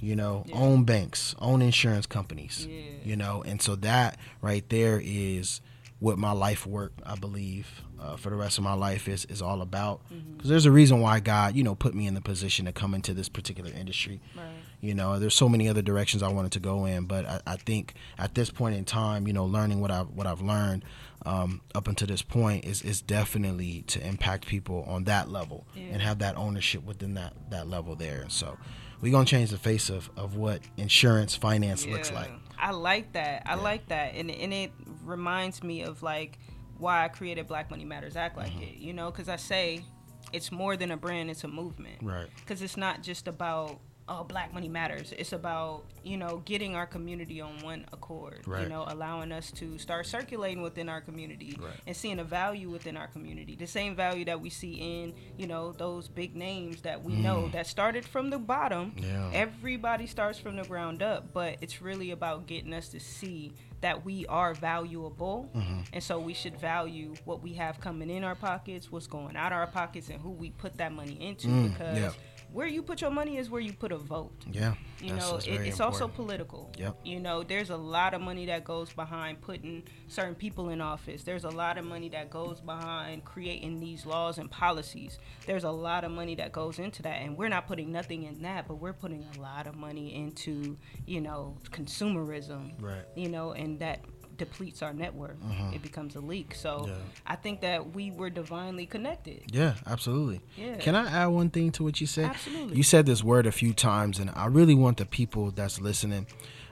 [0.00, 2.66] You know, own banks, own insurance companies.
[2.68, 2.80] Yeah.
[3.04, 5.60] You know, and so that right there is
[6.02, 7.68] what my life work, I believe,
[8.00, 10.00] uh, for the rest of my life is is all about.
[10.36, 12.92] Because there's a reason why God, you know, put me in the position to come
[12.92, 14.20] into this particular industry.
[14.36, 14.44] Right.
[14.80, 17.56] You know, there's so many other directions I wanted to go in, but I, I
[17.56, 20.84] think at this point in time, you know, learning what I've what I've learned
[21.24, 25.84] um, up until this point is is definitely to impact people on that level Yeah.
[25.92, 28.24] and have that ownership within that that level there.
[28.28, 28.58] So
[29.00, 32.32] we're gonna change the face of of what insurance finance looks like.
[32.62, 33.42] I like that.
[33.46, 34.70] I like that, and and it
[35.04, 36.38] reminds me of like
[36.78, 38.16] why I created Black Money Matters.
[38.16, 38.62] Act like Mm-hmm.
[38.62, 39.84] it, you know, because I say
[40.32, 41.96] it's more than a brand; it's a movement.
[42.02, 42.28] Right.
[42.36, 43.80] Because it's not just about
[44.12, 45.12] oh Black Money Matters.
[45.16, 48.42] It's about you know getting our community on one accord.
[48.46, 51.72] You know, allowing us to start circulating within our community Right.
[51.86, 53.56] and seeing a value within our community.
[53.56, 57.48] The same value that we see in you know those big names that we know
[57.48, 59.02] that started from the bottom Mm.
[59.02, 59.30] Yeah.
[59.32, 64.04] everybody starts from the ground up but it's really about getting us to see that
[64.04, 65.80] we are valuable Mm-hmm.
[65.92, 69.52] and so we should value what we have coming in our pockets what's going out
[69.52, 72.10] our pockets and who we put that money into because Mm, yeah.
[72.52, 74.74] Where you put your money is where you put a vote Yeah.
[75.00, 76.96] you know it, it's also political Yep.
[77.04, 81.22] you know there's a lot of money that goes behind putting certain people in office
[81.24, 85.70] there's a lot of money that goes behind creating these laws and policies there's a
[85.70, 88.76] lot of money that goes into that and we're not putting nothing in that but
[88.76, 90.76] we're putting a lot of money into
[91.06, 93.04] you know consumerism Right.
[93.14, 94.00] you know and that
[94.44, 95.36] depletes our net worth
[95.76, 96.72] it becomes a leak so.
[96.88, 96.94] Yeah.
[97.34, 100.40] i think that we were divinely connected Yeah, absolutely.
[100.56, 100.76] Yeah.
[100.84, 102.26] Can I add one thing to what you said?
[102.34, 102.76] Absolutely.
[102.78, 106.26] You said this word a few times, and I really want the people that's listening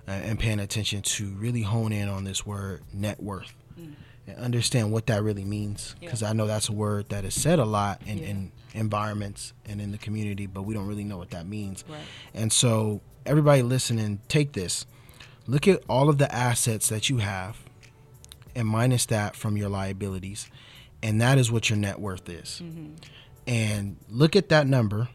[0.08, 3.52] uh, and paying attention to really hone in on this word net worth
[4.26, 5.80] and understand what that really means.
[5.80, 6.02] Mm.
[6.02, 6.06] Yeah.
[6.08, 8.26] Because I know that's a word that is said a lot in, Yeah.
[8.30, 11.84] in environments and in the community, but we don't really know what that means.
[11.88, 11.98] Right.
[12.34, 14.86] And so, everybody listening, take this.
[15.46, 17.58] Look at all of the assets that you have
[18.54, 20.48] and minus that from your liabilities.
[21.02, 22.60] And that is what your net worth is.
[22.62, 22.94] Mm-hmm.
[23.46, 25.08] And look at that number,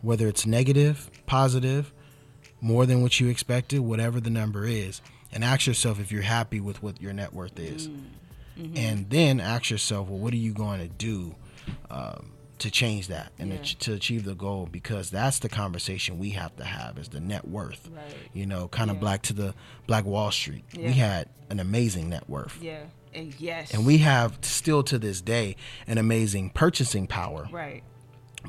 [0.00, 1.92] whether it's negative, positive,
[2.60, 5.00] more than what you expected, whatever the number is,
[5.32, 7.88] and ask yourself if you're happy with what your net worth is.
[7.88, 8.62] Mm-hmm.
[8.62, 8.76] Mm-hmm.
[8.76, 11.34] And then ask yourself, well, what are you going to do
[11.90, 13.62] um, to change that and Yeah.
[13.62, 14.68] to achieve the goal?
[14.70, 17.88] Because that's the conversation we have to have is the net worth.
[17.92, 18.04] Right.
[18.32, 19.00] You know, kind of Yeah.
[19.00, 19.54] black to the
[19.86, 20.64] Black Wall Street.
[20.72, 20.86] Yeah.
[20.88, 22.58] We had an amazing net worth.
[22.62, 22.84] yeah
[23.14, 25.56] and yes And we have still to this day
[25.86, 27.82] an amazing purchasing power, right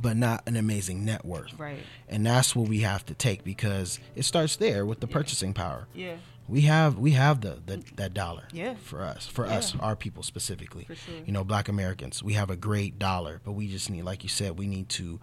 [0.01, 1.57] but not an amazing net worth.
[1.57, 1.79] right
[2.09, 5.87] And that's what we have to take because it starts there with the purchasing power.
[5.95, 6.15] yeah
[6.49, 8.75] We have we have the, the that dollar Yeah.
[8.83, 9.57] for us for Yeah.
[9.57, 10.85] us our people specifically.
[10.85, 11.15] For sure.
[11.25, 14.29] You know, Black Americans, we have a great dollar, but we just need, like you
[14.29, 15.19] said, we need to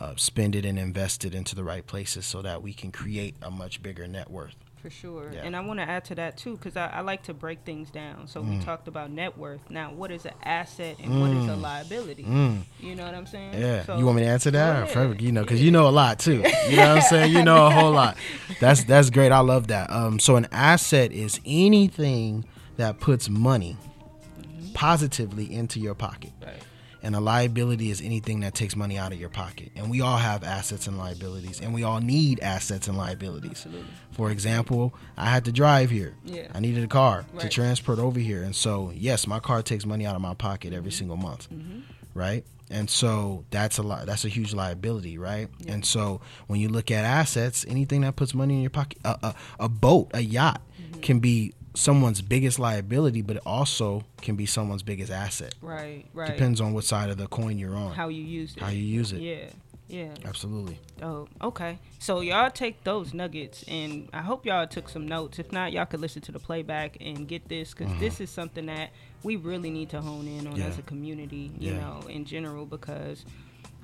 [0.00, 3.34] uh, spend it and invest it into the right places so that we can create
[3.42, 4.54] a much bigger net worth.
[4.82, 5.30] For sure.
[5.32, 5.42] Yeah.
[5.44, 7.90] And I want to add to that too, because I, I like to break things
[7.90, 8.26] down.
[8.28, 8.58] So Mm.
[8.58, 9.60] we talked about net worth.
[9.68, 12.22] Now, what is an asset and what is a liability?
[12.22, 13.52] You know what I'm saying?
[13.52, 13.60] Mm.
[13.60, 14.82] Yeah, So- you want me to answer that?
[14.82, 14.86] Or.
[14.92, 15.20] Perfect.
[15.20, 16.42] You know, because you know a lot too.
[16.70, 17.32] You know what I'm saying?
[17.32, 18.16] You know a whole lot.
[18.60, 19.32] That's that's great.
[19.32, 19.90] I love that.
[19.90, 22.46] Um, so an asset is anything
[22.78, 23.76] that puts money
[24.74, 26.54] positively into your pocket, Right.
[27.02, 29.70] And a liability is anything that takes money out of your pocket.
[29.76, 33.50] And we all have assets and liabilities, and we all need assets and liabilities.
[33.66, 33.86] Absolutely.
[34.12, 36.14] For example, I had to drive here.
[36.24, 36.48] Yeah.
[36.54, 38.42] I needed a car to transport over here.
[38.42, 40.76] And so, yes, my car takes money out of my pocket Mm-hmm.
[40.78, 41.48] every single month.
[41.50, 41.82] Mhm.
[42.14, 42.44] Right?
[42.72, 45.48] And so that's a lot that's a huge liability, right?
[45.66, 49.16] And so when you look at assets, anything that puts money in your pocket, a,
[49.22, 51.00] a, a boat, a yacht Mm-hmm.
[51.00, 55.54] can be someone's biggest liability, but it also can be someone's biggest asset.
[55.60, 56.04] Right.
[56.12, 56.26] Right.
[56.30, 57.92] Depends on what side of the coin you're on.
[57.92, 58.62] how you use it.
[58.62, 59.20] How you use it.
[59.20, 59.46] Yeah.
[59.88, 60.14] Yeah.
[60.24, 60.78] Absolutely.
[61.02, 61.78] Oh, okay.
[61.98, 65.40] So y'all take those nuggets, and I hope y'all took some notes.
[65.40, 68.24] If not, y'all could listen to the playback and get this, because this uh-huh.
[68.24, 68.90] is something that
[69.24, 70.56] we really need to hone in on.
[70.56, 70.66] Yeah.
[70.66, 71.80] as a community, you Yeah.
[71.80, 73.24] know, in general, because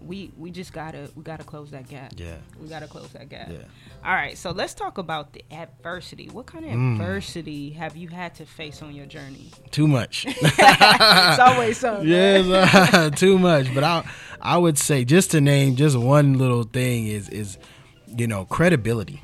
[0.05, 2.13] we we just gotta we gotta close that gap.
[2.17, 2.37] Yeah.
[2.61, 3.49] We gotta close that gap.
[3.51, 3.59] Yeah.
[4.05, 4.37] All right.
[4.37, 6.29] So let's talk about the adversity.
[6.29, 6.93] What kind of Mm.
[7.01, 9.51] adversity have you had to face on your journey?
[9.71, 10.27] Too much.
[10.29, 12.07] it's always something.
[12.09, 13.73] yes, uh, too much.
[13.75, 14.05] But I
[14.41, 17.59] I would say just to name just one little thing is is
[18.07, 19.23] you know credibility.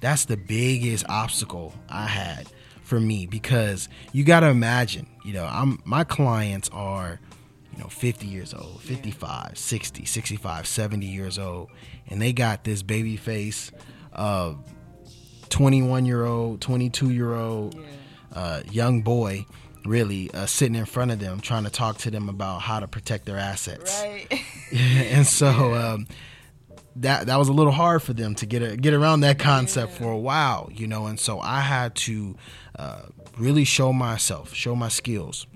[0.00, 2.48] That's the biggest obstacle I had
[2.82, 7.20] for me because you got to imagine, you know, I'm my clients are
[7.72, 11.70] you know 50 years old, 55, 60, 65, 70 years old
[12.08, 13.72] and they got this baby face
[14.12, 14.54] uh
[15.52, 17.78] 21 year old, 22 year old
[18.34, 19.44] uh, young boy
[19.84, 22.88] really uh, sitting in front of them trying to talk to them about how to
[22.88, 24.00] protect their assets.
[24.02, 24.26] Right.
[24.72, 26.06] and so um,
[26.96, 29.92] that that was a little hard for them to get a, get around that concept
[29.92, 31.06] for a while, you know.
[31.06, 32.36] And so I had to
[32.78, 33.02] uh,
[33.36, 35.46] really show myself, show my skills,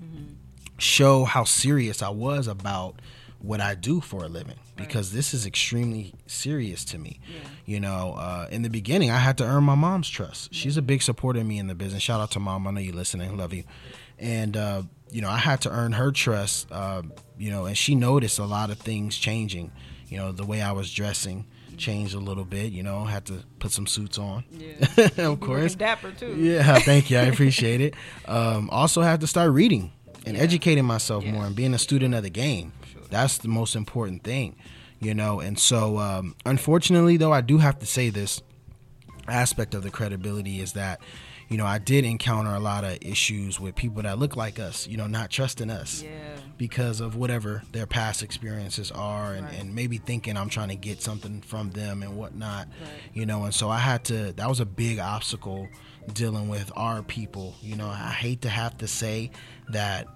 [0.77, 3.01] show how serious I was about
[3.39, 7.19] what I do for a living because this is extremely serious to me.
[7.65, 10.53] You know, uh, in the beginning, I had to earn my mom's trust.
[10.53, 12.01] She's a big supporter of me in the business.
[12.01, 12.67] Shout out to mom.
[12.67, 13.35] I know you're listening.
[13.37, 13.63] Love you.
[14.19, 16.71] And uh, you know, I had to earn her trust.
[16.71, 17.03] Uh,
[17.37, 19.71] you know, and she noticed a lot of things changing.
[20.07, 21.45] You know, the way I was dressing
[21.77, 22.71] changed a little bit.
[22.71, 24.45] You know, had to put some suits on.
[24.51, 25.09] Yeah.
[25.17, 25.75] of course.
[25.75, 26.35] dapper too.
[26.35, 27.17] Yeah, thank you.
[27.17, 27.93] I appreciate it.
[28.25, 29.91] Um, also, had to start reading
[30.27, 31.31] and educating myself Yeah.
[31.33, 32.73] more and being a student of the game.
[33.09, 34.55] That's the most important thing,
[34.99, 35.39] you know.
[35.39, 38.41] And so, um, unfortunately, though, I do have to say this
[39.27, 41.01] aspect of the credibility is that,
[41.49, 44.87] you know, I did encounter a lot of issues with people that look like us,
[44.87, 46.09] you know, not trusting us Yeah.
[46.57, 49.59] because of whatever their past experiences are and, Right.
[49.59, 52.89] and maybe thinking I'm trying to get something from them and whatnot, Right.
[53.13, 55.67] you know, and so I had to, that was a big obstacle
[56.13, 57.55] dealing with our people.
[57.61, 59.31] You know, I hate to have to say
[59.69, 60.07] that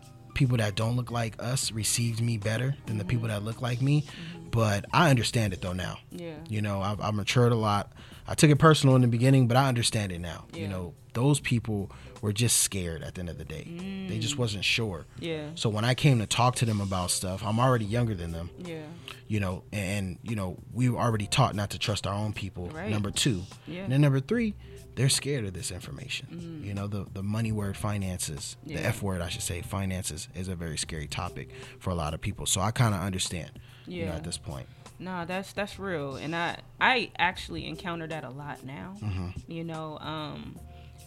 [0.41, 3.79] people that don't look like us received me better than the people that look like
[3.79, 4.03] me,
[4.49, 5.99] but I understand it though now.
[6.09, 6.33] Yeah.
[6.49, 7.93] You know, I've, I've matured a lot.
[8.27, 10.45] I took it personal in the beginning, but I understand it now.
[10.51, 10.61] Yeah.
[10.61, 13.67] You know, those people were just scared at the end of the day.
[14.09, 14.39] They just mm.
[14.39, 15.05] wasn't sure.
[15.19, 15.49] Yeah.
[15.53, 18.49] So when I came to talk to them about stuff, I'm already younger than them,
[18.57, 18.81] Yeah.
[19.27, 22.67] you know, and you know, we were already taught not to trust our own people.
[22.69, 22.89] Right.
[22.89, 23.81] Number two, Yeah.
[23.83, 24.55] and then number three,
[24.95, 26.61] they're scared of this information.
[26.65, 28.57] You know, the the money word finances.
[28.65, 28.77] Yeah.
[28.77, 32.13] the F word, I should say, finances is a very scary topic for a lot
[32.13, 32.45] of people.
[32.45, 33.51] So I kind of understand.
[33.87, 34.15] You know, Yeah.
[34.17, 34.67] at this point.
[34.99, 38.95] No, that's that's real, and I I actually encounter that a lot now.
[39.01, 39.51] Mm-hmm.
[39.51, 40.59] You know, um,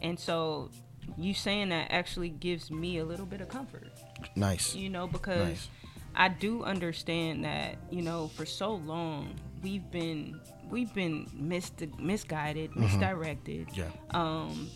[0.02, 0.70] and so
[1.16, 3.92] you saying that actually gives me a little bit of comfort.
[4.34, 4.74] Nice.
[4.74, 5.68] You know, because Nice.
[6.16, 12.74] I do understand that you know for so long we've been we've been mis- misguided,
[12.76, 13.68] misdirected.
[13.68, 13.80] Mm-hmm.
[13.80, 13.90] Yeah.
[14.10, 14.68] Um,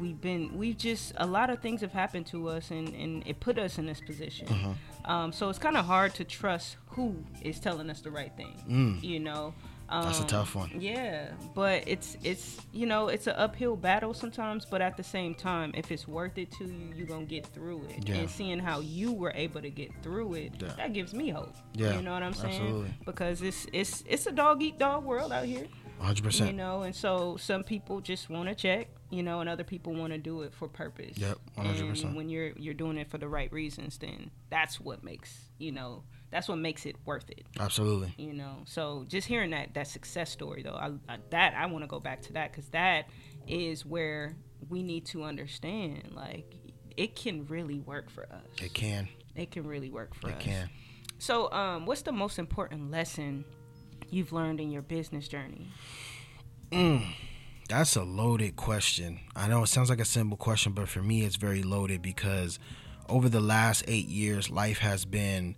[0.00, 3.40] we've been we've just a lot of things have happened to us and and it
[3.40, 5.10] put us in this position Mm-hmm.
[5.10, 8.98] um so it's kind of hard to trust who is telling us the right thing
[9.02, 9.54] you know
[9.90, 10.04] um.
[10.04, 10.70] That's a tough one.
[10.78, 15.34] yeah but it's it's you know it's an uphill battle sometimes but at the same
[15.34, 18.16] time if it's worth it to you you're gonna get through it Yeah.
[18.16, 20.68] and seeing how you were able to get through it Yeah.
[20.76, 22.94] that gives me hope Yeah, you know what i'm saying absolutely.
[23.06, 25.66] because it's it's it's a dog eat dog world out here
[26.02, 26.46] 100%.
[26.46, 29.92] you know and so some people just want to check you know and other people
[29.94, 32.04] want to do it for purpose Yep, 100%.
[32.04, 35.72] and when you're you're doing it for the right reasons then that's what makes you
[35.72, 38.12] know that's what makes it worth it Absolutely.
[38.18, 41.84] you know so just hearing that that success story though I, I that i want
[41.84, 43.06] to go back to that because that
[43.46, 44.36] is where
[44.68, 46.54] we need to understand like
[46.96, 49.08] it can really work for us It can.
[49.36, 50.70] it can really work for It us It can.
[51.18, 53.44] so um what's the most important lesson
[54.10, 55.68] you've learned in your business journey
[57.68, 59.20] That's a loaded question.
[59.36, 62.58] I know it sounds like a simple question, but for me, it's very loaded because
[63.10, 65.54] over the last eight years, life has been,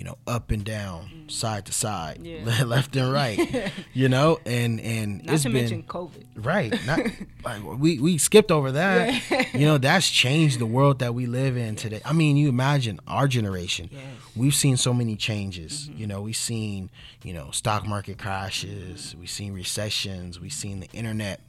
[0.00, 1.30] you know, up and down, mm.
[1.30, 2.64] side to side, Yeah.
[2.64, 6.74] left and right, you know, and and not it's to been mention covid right.
[6.86, 7.00] Not
[7.44, 9.52] like we we skipped over that.
[9.52, 12.00] You know, that's changed the world that we live in today.
[12.02, 13.90] I mean, you imagine our generation.
[13.92, 14.02] Yes.
[14.34, 15.90] We've seen so many changes.
[15.90, 16.00] Mm-hmm.
[16.00, 16.88] You know, we've seen,
[17.22, 19.20] you know, stock market crashes, mm-hmm.
[19.20, 21.42] we've seen recessions, we've seen the internet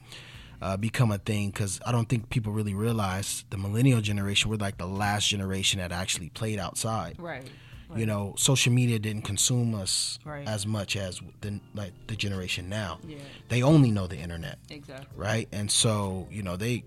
[0.61, 4.57] uh, become a thing because I don't think people really realize the millennial generation, we're
[4.57, 7.15] like the last generation that actually played outside.
[7.17, 7.49] right
[7.95, 10.47] You know, social media didn't consume us Right.
[10.47, 12.99] as much as the, like the generation now.
[13.05, 13.17] Yeah.
[13.49, 15.47] They only know the internet exactly right?
[15.51, 16.83] And so you know they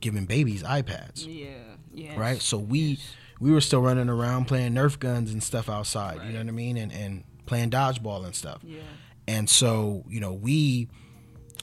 [0.00, 1.48] giving babies iPads, yeah
[1.92, 2.40] yeah right?
[2.40, 2.98] So we
[3.40, 6.24] we were still running around playing Nerf guns and stuff outside.
[6.26, 6.76] You know what I mean?
[6.76, 8.60] And and playing dodgeball and stuff.
[8.62, 8.80] Yeah.
[9.26, 10.88] And so, you know, we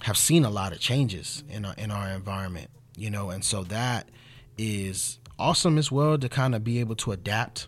[0.02, 3.64] have seen a lot of changes in our in our environment, you know, and so
[3.66, 4.10] that
[4.58, 7.68] is awesome as well to kind of be able to adapt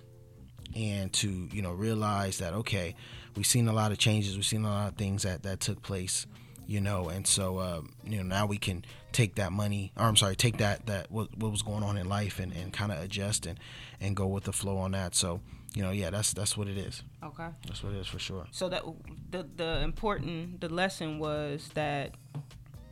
[0.76, 2.96] and to, you know, realize that okay,
[3.36, 5.82] we've seen a lot of changes, we've seen a lot of things that that took
[5.82, 6.26] place,
[6.68, 10.16] you know, and so um, you know, now we can take that money or I'm
[10.16, 13.02] sorry, take that that what, what was going on in life and, and kind of
[13.02, 13.60] adjust and
[14.02, 15.16] and go with the flow on that.
[15.16, 15.40] So,
[15.74, 17.04] you know, yeah, that's that's what it is.
[17.24, 17.48] Okay.
[17.68, 18.48] That's what it is for sure.
[18.52, 18.84] So that
[19.32, 22.16] the the important the lesson was that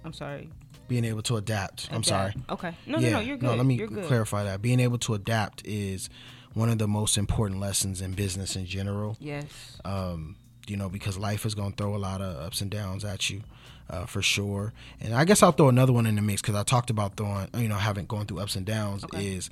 [0.03, 0.49] I'm sorry.
[0.87, 1.87] Being able to adapt.
[1.91, 2.33] I'm sorry.
[2.49, 2.75] Okay.
[2.85, 3.45] No, no, no, you're good.
[3.45, 4.61] No, let me clarify that.
[4.61, 6.09] Being able to adapt is
[6.53, 9.17] one of the most important lessons in business in general.
[9.19, 9.45] Yes.
[9.85, 10.35] Um,
[10.67, 13.29] you know, because life is going to throw a lot of ups and downs at
[13.29, 13.41] you.
[13.89, 14.71] Uh, for sure,
[15.01, 17.49] and I guess I'll throw another one in the mix because I talked about throwing,
[17.57, 19.25] you know, having going through ups and downs Okay.
[19.35, 19.49] is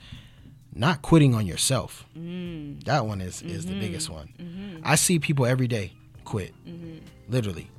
[0.73, 2.05] not quitting on yourself.
[2.17, 2.81] Mm.
[2.85, 3.73] That one is is Mm-hmm.
[3.73, 4.81] the biggest one.
[4.85, 5.91] I see people every day
[6.23, 6.99] quit, Mm-hmm.
[7.27, 7.69] literally,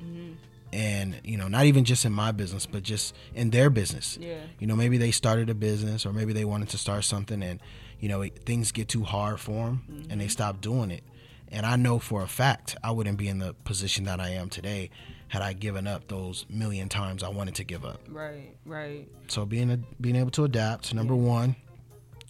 [0.73, 4.19] and you know, not even just in my business, but just in their business.
[4.21, 4.41] Yeah.
[4.59, 7.59] You know, maybe they started a business, or maybe they wanted to start something, and
[8.01, 10.11] you know, it, things get too hard for them, Mm-hmm.
[10.11, 11.05] and they stop doing it.
[11.53, 14.49] And I know for a fact I wouldn't be in the position that I am
[14.51, 14.91] today
[15.29, 18.01] had I given up those million times I wanted to give up.
[18.09, 18.55] Right.
[18.65, 19.09] Right.
[19.29, 21.57] So being a, being able to adapt, number one,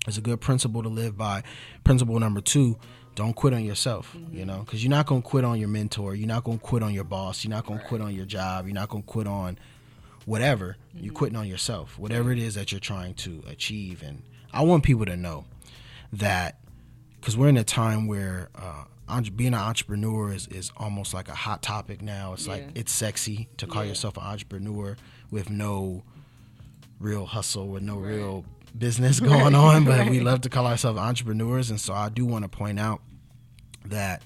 [0.07, 1.43] is a good principle to live by.
[1.85, 2.79] Principle number two,
[3.15, 4.17] don't quit on yourself.
[4.33, 6.15] You know, because you're not gonna quit on your mentor.
[6.15, 7.45] You're not gonna quit on your boss.
[7.45, 8.67] You're not gonna quit on your job.
[8.67, 9.59] You're not gonna quit on
[10.25, 10.77] whatever.
[10.95, 11.99] You're quitting on yourself.
[11.99, 14.03] Whatever it is that you're trying to achieve.
[14.03, 15.45] And I want people to know
[16.13, 16.59] that
[17.21, 21.29] because we're in a time where uh, entre- being an entrepreneur is, is almost like
[21.29, 22.33] a hot topic now.
[22.33, 23.91] It's like it's sexy to call Yeah.
[23.91, 24.97] yourself an entrepreneur
[25.31, 26.03] with no
[26.99, 28.45] real hustle, with no real
[28.77, 29.85] business going on.
[29.85, 33.01] But we love to call ourselves entrepreneurs, and so I do want to point out
[33.87, 34.23] that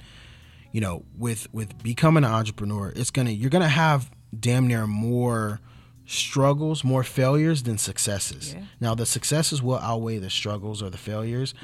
[0.73, 5.61] you know with with becoming an entrepreneur, it's gonna you're gonna have damn near more
[6.07, 8.55] struggles, more failures than successes.
[8.55, 8.63] Yeah.
[8.81, 11.55] Now the successes will outweigh the struggles or the failures,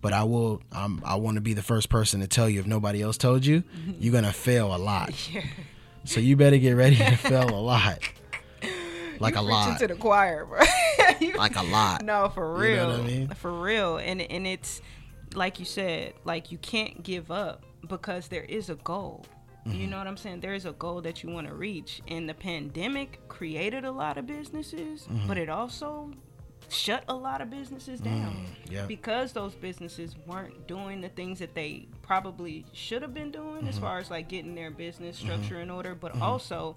[0.00, 2.66] but I will um, I want to be the first person to tell you if
[2.66, 3.62] nobody else told you,
[3.98, 5.12] you're gonna fail a lot.
[5.32, 5.42] Yeah.
[6.06, 7.98] So you better get ready to fail a lot,
[9.20, 10.60] like you a lot, to the choir, bro.
[11.20, 12.02] You- like a lot.
[12.02, 13.28] no, for You real, know what I mean?
[13.28, 14.82] for real, and and it's
[15.34, 19.24] like you said, like you can't give up because there is a goal.
[19.66, 19.80] Mm-hmm.
[19.80, 20.40] You know what I'm saying?
[20.40, 24.18] There is a goal that you want to reach, and the pandemic created a lot
[24.18, 25.26] of businesses, Mm-hmm.
[25.28, 26.10] but it also
[26.70, 28.86] shut a lot of businesses down Mm, yeah.
[28.86, 33.68] because those businesses weren't doing the things that they probably should have been doing Mm-hmm.
[33.68, 36.76] as far as like getting their business structure in order, but also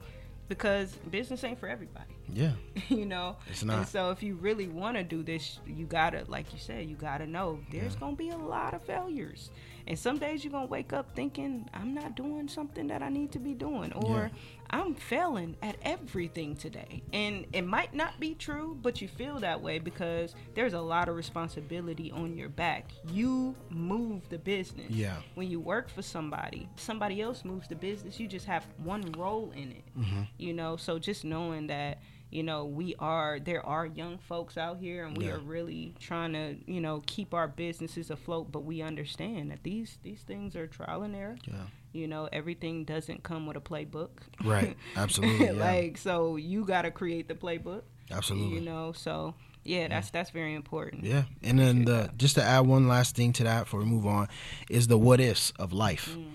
[0.49, 2.51] because business ain't for everybody Yeah,
[2.89, 3.87] you know It's and not.
[3.89, 7.27] so if you really want to do this you gotta like you said you gotta
[7.27, 9.51] know there's gonna be a lot of failures
[9.87, 13.31] and some days you're gonna wake up thinking i'm not doing something that i need
[13.31, 14.29] to be doing or
[14.69, 17.01] i'm failing at everything today.
[17.13, 21.07] And it might not be true but you feel that way because there's a lot
[21.07, 22.91] of responsibility on your back.
[23.11, 24.89] You move the business.
[24.89, 25.15] Yeah.
[25.35, 29.51] when you work for somebody somebody else moves the business you just have one role
[29.55, 30.21] in it Mm-hmm.
[30.37, 30.75] you know?
[30.75, 31.99] So just knowing that
[32.29, 35.33] you know we are there are young folks out here and we Yeah.
[35.35, 39.97] are really trying to you know keep our businesses afloat but we understand that these
[40.03, 44.09] these things are trial and error yeah, you know everything doesn't come with a playbook
[44.43, 48.55] right, absolutely, yeah, like so you got to create the playbook absolutely.
[48.55, 52.61] you know so yeah that's that's very important Yeah, and then the just to add
[52.67, 54.27] one last thing to that before we move on
[54.69, 56.15] is the what ifs of life.
[56.17, 56.25] Mm.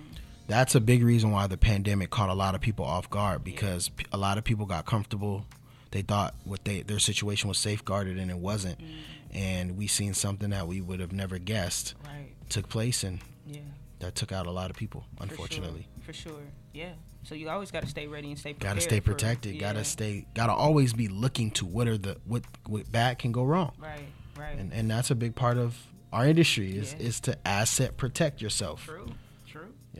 [0.45, 3.89] That's a big reason why the pandemic caught a lot of people off guard because
[4.11, 5.45] a lot of people got comfortable.
[5.93, 8.91] They thought what they their situation was safeguarded and it wasn't, Mm.
[9.35, 13.59] and we seen something that we would have never guessed right took place, and yeah
[13.99, 15.05] that took out a lot of people.
[15.17, 16.41] for Unfortunately, sure, for sure
[16.73, 19.53] yeah so you always got to stay ready and stay prepared gotta stay protected.
[19.55, 19.61] yeah.
[19.61, 20.25] Gotta stay.
[20.33, 23.71] Gotta always be looking to what are the what what bad can go wrong.
[23.77, 25.77] right right and and that's a big part of
[26.11, 27.07] our industry is Yeah.
[27.07, 28.83] is to asset protect yourself.
[28.85, 29.11] true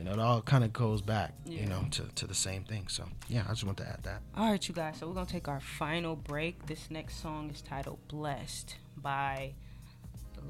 [0.04, 1.62] You know, it all kind of goes back, Yeah.
[1.62, 2.88] you know, to, to the same thing.
[2.88, 4.20] So yeah, I just want to add that.
[4.36, 4.98] All right, you guys.
[4.98, 6.66] So we're gonna take our final break.
[6.66, 9.54] This next song is titled "Blessed" by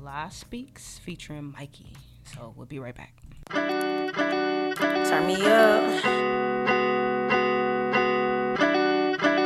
[0.03, 1.93] La Speaks featuring Mikey.
[2.35, 3.13] So we'll be right back.
[3.53, 6.05] Turn me up.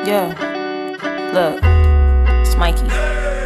[0.07, 0.33] Yeah.
[1.35, 1.61] Look,
[2.47, 3.38] it's Mikey.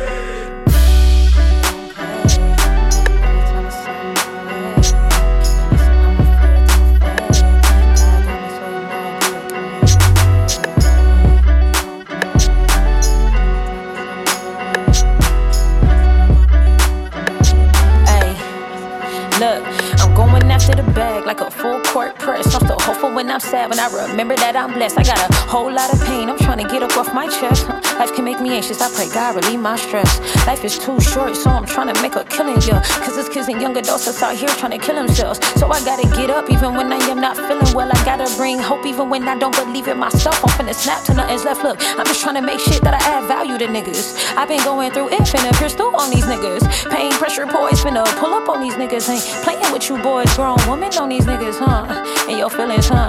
[20.73, 22.55] I'm after the bag like a full court press.
[22.55, 24.99] Off hopeful when I'm sad, when I remember that I'm blessed.
[24.99, 27.69] I got a whole lot of pain, I'm trying to get up off my chest.
[27.99, 30.09] Life can make me anxious, I pray God relieve my stress.
[30.47, 32.83] Life is too short, so I'm trying to make a killing, yeah.
[33.05, 35.41] Cause there's kids and young adults that's out here trying to kill themselves.
[35.61, 37.91] So I gotta get up even when I am not feeling well.
[37.93, 40.43] I gotta bring hope even when I don't believe in myself.
[40.43, 41.63] I'm finna snap till nothing's left.
[41.65, 44.17] Look, I'm just trying to make shit that I add value to niggas.
[44.37, 46.91] I've been going through it, finna pierce through on these niggas.
[46.91, 49.09] Pain, pressure, poise, finna pull up on these niggas.
[49.11, 51.87] Ain't playing with you boys, grown woman on these niggas, huh?
[52.29, 53.09] And your feelings, huh?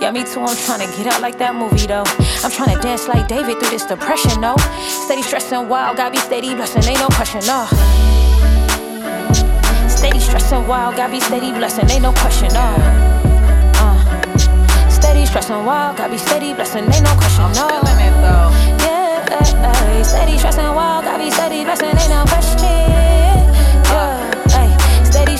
[0.00, 2.04] Yeah, me too, I'm trying to get out like that movie, though.
[2.42, 4.56] I'm trying to dance like David through this depression, no.
[5.04, 7.66] Steady stressing wild, gotta be steady blessing, ain't no question, no.
[9.88, 12.68] Steady stressing wild, gotta be steady blessing, ain't no question, no.
[13.80, 14.88] Uh.
[14.88, 17.48] Steady stressing wild, gotta be steady blessing, ain't no question, uh.
[17.48, 17.58] Uh.
[17.58, 17.66] no.
[17.66, 17.80] Uh.
[17.80, 18.50] Feeling it though.
[18.84, 22.93] Yeah, steady stressing wild, gotta be steady blessing, ain't no question.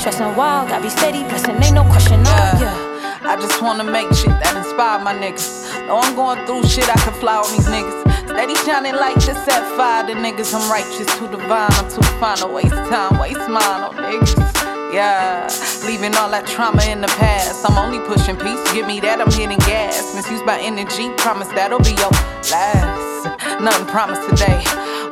[0.05, 2.23] Stressing wild, gotta be steady blessing, ain't no question.
[2.27, 2.61] Yeah.
[2.61, 3.21] Yeah.
[3.25, 5.65] I just wanna make shit that inspire my niggas.
[5.89, 8.05] Though I'm going through shit, I can fly on these niggas.
[8.29, 10.05] Steady shining like the set fire.
[10.05, 11.73] The niggas, I'm righteous, too divine.
[11.81, 14.93] I'm too fine to waste time, waste mine on niggas.
[14.93, 15.49] Yeah,
[15.87, 17.65] leaving all that trauma in the past.
[17.65, 18.61] I'm only pushing peace.
[18.75, 20.15] Give me that, I'm hitting gas.
[20.15, 22.13] Misused by energy, promise that'll be your
[22.53, 23.14] last.
[23.61, 24.63] Nothing promised today.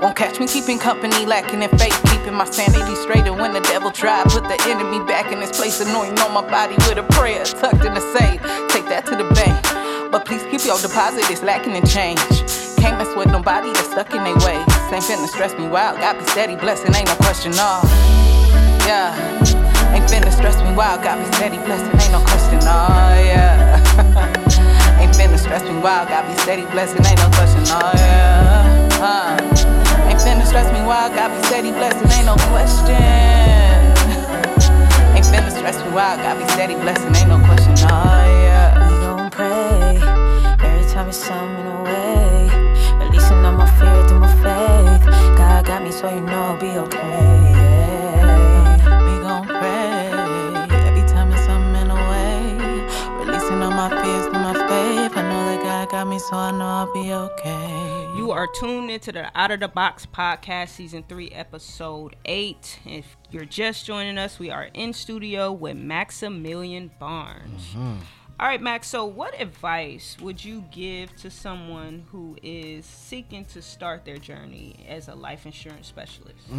[0.01, 3.27] Won't catch me keeping company, lacking in faith, keeping my sanity straight.
[3.27, 6.43] And when the devil tried, put the enemy back in his place, anointing on my
[6.49, 8.41] body with a prayer tucked in the safe.
[8.71, 10.11] Take that to the bank.
[10.11, 12.21] But please keep your deposit, it's lacking in change.
[12.77, 14.67] Can't mess with nobody that's stuck in their ways.
[14.93, 17.81] Ain't finna stress me wild, got me steady blessing, ain't no question, no.
[18.85, 19.15] Yeah,
[19.95, 24.39] ain't finna stress me wild, got me steady blessing, ain't no question, oh yeah.
[25.53, 28.89] stress me wild, got me steady blessing, ain't no question, oh yeah.
[29.05, 29.37] Uh,
[30.09, 32.97] ain't finna stress me wild, got me steady blessing, ain't no question.
[35.13, 38.89] Ain't finna stress me wild, got me steady blessing, ain't no question, oh yeah.
[38.89, 40.01] We gon' pray
[40.67, 42.49] every time it's something away.
[43.05, 45.05] Releasing all my fear through my faith.
[45.37, 47.32] God got me, so you know I'll be okay.
[56.03, 58.09] Got me, so I know I'll be okay.
[58.17, 62.81] You are tuned into the Out of the Box podcast, season three, episode eight.
[62.85, 67.77] If you're just joining us, we are in studio with Maxmillion Barnes.
[68.41, 68.89] All right, Max.
[68.89, 74.85] So, what advice would you give to someone who is seeking to start their journey
[74.89, 76.51] as a life insurance specialist?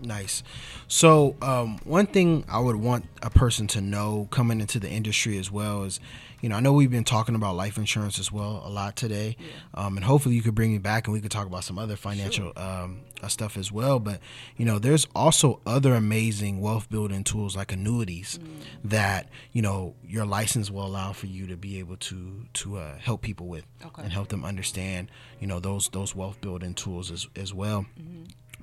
[0.00, 0.44] Nice.
[0.86, 5.38] So, um, one thing I would want a person to know coming into the industry
[5.38, 5.98] as well is,
[6.42, 9.36] you know, I know we've been talking about life insurance as well a lot today,
[9.72, 11.96] um, and hopefully you could bring me back and we could talk about some other
[11.96, 13.98] financial um, uh, stuff as well.
[13.98, 14.20] But
[14.58, 18.38] you know, there's also other amazing wealth building tools like annuities
[18.84, 22.98] that you know your license will allow for you to be able to to uh,
[22.98, 24.02] help people with Okay.
[24.02, 27.86] and help them understand, you know, those those wealth building tools as as well.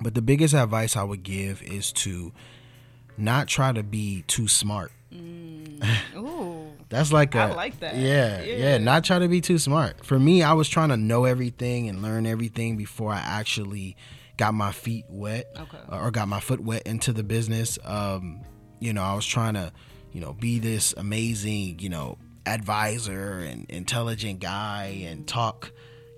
[0.02, 2.32] But the biggest advice I would give is to
[3.18, 4.92] not try to be too smart.
[6.16, 7.96] Ooh, That's like a I like that.
[7.96, 8.56] Yeah, Yeah.
[8.56, 10.04] yeah, Not try to be too smart.
[10.04, 13.96] For me, I was trying to know everything and learn everything before I actually
[14.36, 15.78] got my feet wet Okay.
[15.88, 17.78] or got my foot wet into the business.
[17.84, 18.40] Um,
[18.80, 19.72] you know, I was trying to,
[20.12, 25.70] you know, be this amazing, you know, advisor and intelligent guy and talk,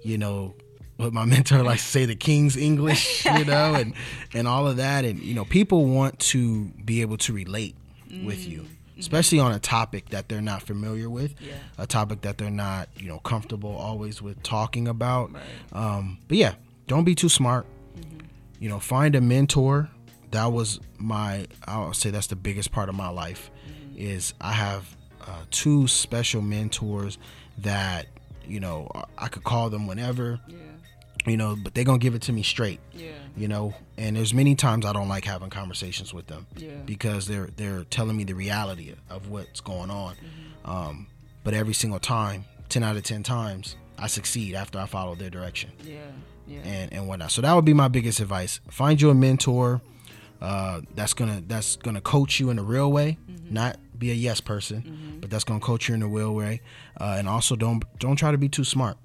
[0.03, 0.55] you know,
[0.97, 3.95] what my mentor likes to say, the King's English, you know, and
[4.35, 5.05] and all of that.
[5.05, 7.77] And you know, people want to be able to relate
[8.25, 8.67] with you,
[8.99, 11.55] especially on a topic that they're not familiar with, Yeah.
[11.79, 15.31] a topic that they're not, you know, comfortable always with talking about.
[15.73, 16.55] Um, but yeah,
[16.87, 17.67] don't be too smart.
[18.59, 19.89] You know, find a mentor.
[20.31, 21.47] That was my.
[21.67, 23.51] I'll say that's the biggest part of my life.
[23.97, 27.19] Is I have uh, two special mentors
[27.59, 28.07] that
[28.47, 30.57] you know I could call them whenever yeah,
[31.27, 32.81] you know, but they're gonna give it to me straight.
[32.95, 36.71] yeah, You know, and there's many times I don't like having conversations with them Yeah.
[36.85, 40.15] because they're they're telling me the reality of what's going on.
[40.15, 40.71] Mm-hmm.
[40.71, 41.07] Um,
[41.45, 45.31] but every single time, ten out of ten times, I succeed after I follow their
[45.31, 45.99] direction yeah,
[46.47, 46.61] yeah.
[46.65, 47.31] and and whatnot.
[47.31, 49.81] So that would be my biggest advice: find you a mentor
[50.41, 53.55] uh, that's gonna that's gonna coach you in a real way, Mm-hmm.
[53.55, 56.61] not be a yes person, but that's gonna coach you in a real way.
[57.01, 58.97] Uh, and also don't don't try to be too smart.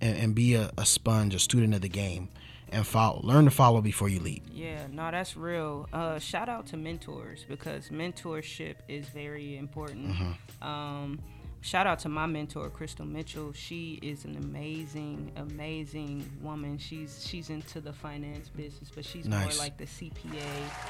[0.00, 2.28] And, and be a, a sponge, a student of the game,
[2.70, 4.42] and follow, learn to follow before you lead.
[4.52, 5.88] Yeah, no, that's real.
[5.92, 10.16] Uh, shout out to mentors because mentorship is very important.
[10.62, 11.18] Um,
[11.62, 13.52] shout out to my mentor, Crystal Mitchell.
[13.52, 16.78] She is an amazing, amazing woman.
[16.78, 19.56] She's she's into the finance business, but she's Nice.
[19.56, 20.42] more like the CPA.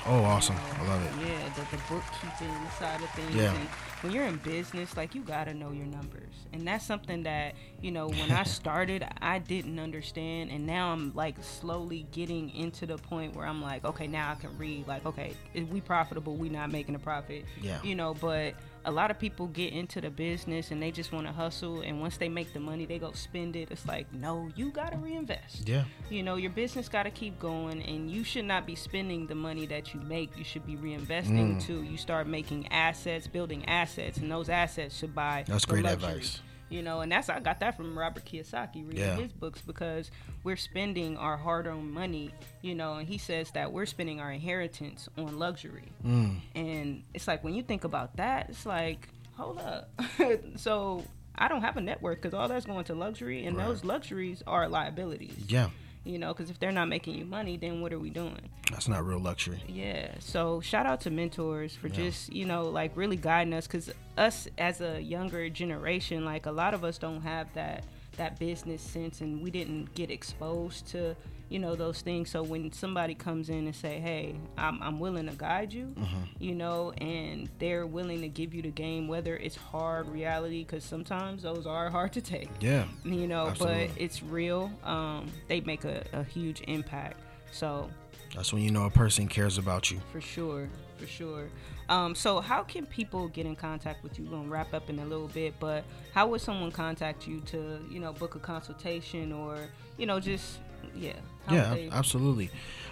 [0.06, 0.56] Oh, awesome.
[0.56, 1.26] you I love it.
[1.28, 3.34] Yeah, the, the bookkeeping side of things.
[3.34, 3.52] Yeah.
[3.54, 3.68] And
[4.02, 7.90] when you're in business, like you gotta know your numbers, and that's something that you
[7.90, 12.96] know when I started, I didn't understand, and now I'm like slowly getting into the
[12.96, 14.86] point where I'm like, okay, now I can read.
[14.86, 16.36] Like, okay, is we profitable?
[16.36, 17.44] We not making a profit?
[17.60, 17.78] Yeah.
[17.82, 18.54] You know, but
[18.84, 22.00] a lot of people get into the business and they just want to hustle, and
[22.00, 23.70] once they make the money, they go spend it.
[23.70, 25.84] It's like, no, you gotta reinvest Yeah.
[26.08, 29.34] you know your business got to keep going and you should not be spending the
[29.34, 31.66] money that you make you should be reinvesting Mm.
[31.66, 36.10] to you start making assets building assets and those assets should buy That's great luxury.
[36.12, 36.40] advice.
[36.70, 39.16] You know and that's i got that from robert kiyosaki reading Yeah.
[39.16, 40.10] his books because
[40.44, 42.30] we're spending our hard-earned money
[42.62, 46.36] you know and he says that we're spending our inheritance on luxury Mm.
[46.54, 49.90] and it's like when you think about that it's like hold up
[50.56, 51.04] so
[51.36, 53.66] i don't have a net worth because all that's going to luxury and Right.
[53.66, 55.70] those luxuries are liabilities Yeah.
[56.04, 58.88] You know because if they're not making you money then what are we doing That's
[58.88, 59.62] not real luxury.
[59.68, 63.90] yeah so shout out to mentors for just you know like really guiding us because
[64.16, 67.84] us as a younger generation like a lot of us don't have that
[68.16, 71.14] that business sense and we didn't get exposed to
[71.50, 75.26] you know those things so when somebody comes in and say hey i'm, I'm willing
[75.28, 75.94] to guide you
[76.38, 80.84] you know and they're willing to give you the game whether it's hard reality because
[80.84, 82.84] sometimes those are hard to take Yeah.
[83.04, 83.88] you know Absolutely.
[83.88, 87.18] but it's real um, they make a, a huge impact
[87.52, 87.90] so
[88.34, 90.00] That's when you know a person cares about you.
[90.12, 91.48] for sure for sure
[91.88, 95.00] um, so how can people get in contact with you we're gonna wrap up in
[95.00, 95.82] a little bit but
[96.14, 99.58] how would someone contact you to you know book a consultation or
[99.98, 100.58] you know just
[100.94, 101.14] yeah
[101.50, 102.50] yeah, absolutely.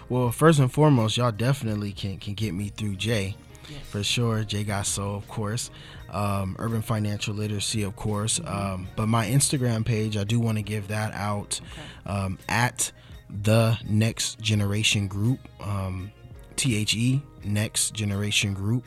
[0.09, 3.35] Well, first and foremost, y'all definitely can can get me through Jai,
[3.69, 3.79] Yes.
[3.89, 4.43] for sure.
[4.43, 5.69] Jai Got Soul, of course.
[6.09, 8.39] Um, Urban Financial Literacy, of course.
[8.39, 8.73] Mm-hmm.
[8.73, 11.61] Um, but my Instagram page, I do want to give that out
[12.05, 12.91] um, at
[13.29, 15.39] the Next Generation Group.
[15.61, 16.11] Um,
[16.55, 18.85] T H E Next Generation Group.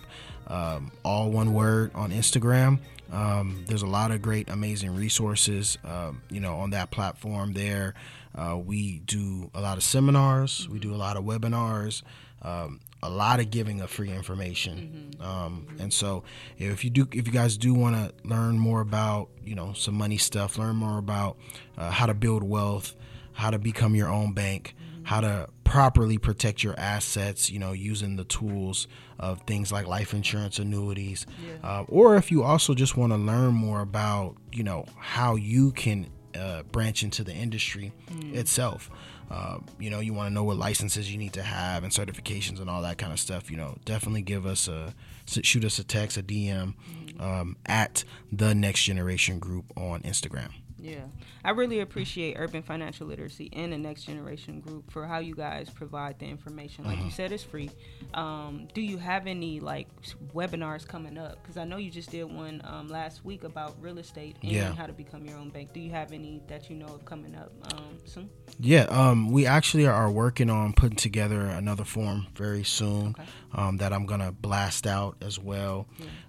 [0.49, 2.81] Um, all one word on Instagram.
[3.13, 7.53] Um, there's a lot of great, amazing resources, um, you know, on that platform.
[7.53, 7.95] There,
[8.35, 12.03] uh, we do a lot of seminars, we do a lot of webinars,
[12.43, 15.15] um, a lot of giving of free information.
[15.21, 16.25] Um, and so,
[16.59, 19.95] if you do, if you guys do want to learn more about, you know, some
[19.95, 21.37] money stuff, learn more about
[21.77, 22.95] uh, how to build wealth,
[23.33, 24.75] how to become your own bank,
[25.05, 28.87] how to properly protect your assets, you know, using the tools
[29.19, 31.27] of things like life insurance, annuities,
[31.65, 35.73] uh, or if you also just want to learn more about, you know, how you
[35.73, 37.93] can uh, branch into the industry
[38.33, 38.91] itself.
[39.31, 42.61] Uh, you know, you want to know what licenses you need to have and certifications
[42.61, 43.51] and all that kind of stuff.
[43.51, 44.95] You know, definitely give us a
[45.27, 46.75] shoot us a text, a DM
[47.19, 50.51] um, at the Next Generation Group on Instagram.
[50.83, 51.05] Yeah,
[51.45, 55.71] I really appreciate Urban Financial Literacy and the Next Generation Group for how you guys
[55.71, 56.85] provide the information.
[56.85, 57.71] Like you said, it's free.
[58.15, 59.87] Um, do you have any like
[60.35, 61.41] webinars coming up?
[61.41, 64.75] Because I know you just did one um, last week about real estate and Yeah.
[64.75, 65.73] how to become your own bank.
[65.73, 68.29] Do you have any that you know of coming up um, soon?
[68.59, 73.15] Yeah, um, we actually are working on putting together another form very soon
[73.53, 75.87] um, that I'm gonna blast out as well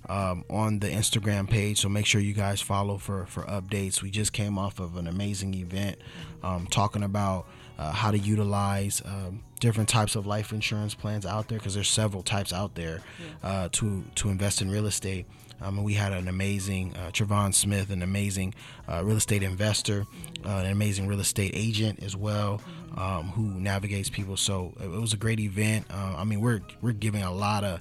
[0.10, 1.82] um, on the Instagram page.
[1.82, 4.02] So make sure you guys follow for for updates.
[4.02, 5.98] We just came off of an amazing event
[6.44, 7.48] um, talking about
[7.78, 11.90] uh, how to utilize um, different types of life insurance plans out there because there's
[11.90, 13.02] several types out there
[13.44, 15.26] uh, to to invest in real estate.
[15.62, 18.54] Um, and we had an amazing uh, Trevon Smith, an amazing
[18.92, 20.06] uh, real estate investor,
[20.46, 22.62] uh, an amazing real estate agent as well,
[22.98, 24.36] um, who navigates people.
[24.36, 25.86] So it, was a great event.
[25.90, 27.80] Uh, I mean, we're we're giving a lot of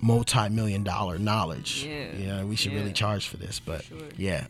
[0.00, 1.84] multi-million dollar knowledge.
[1.84, 2.16] Yeah.
[2.16, 2.78] you know, we should Yeah.
[2.80, 3.98] really charge for this, but Sure.
[4.16, 4.46] yeah,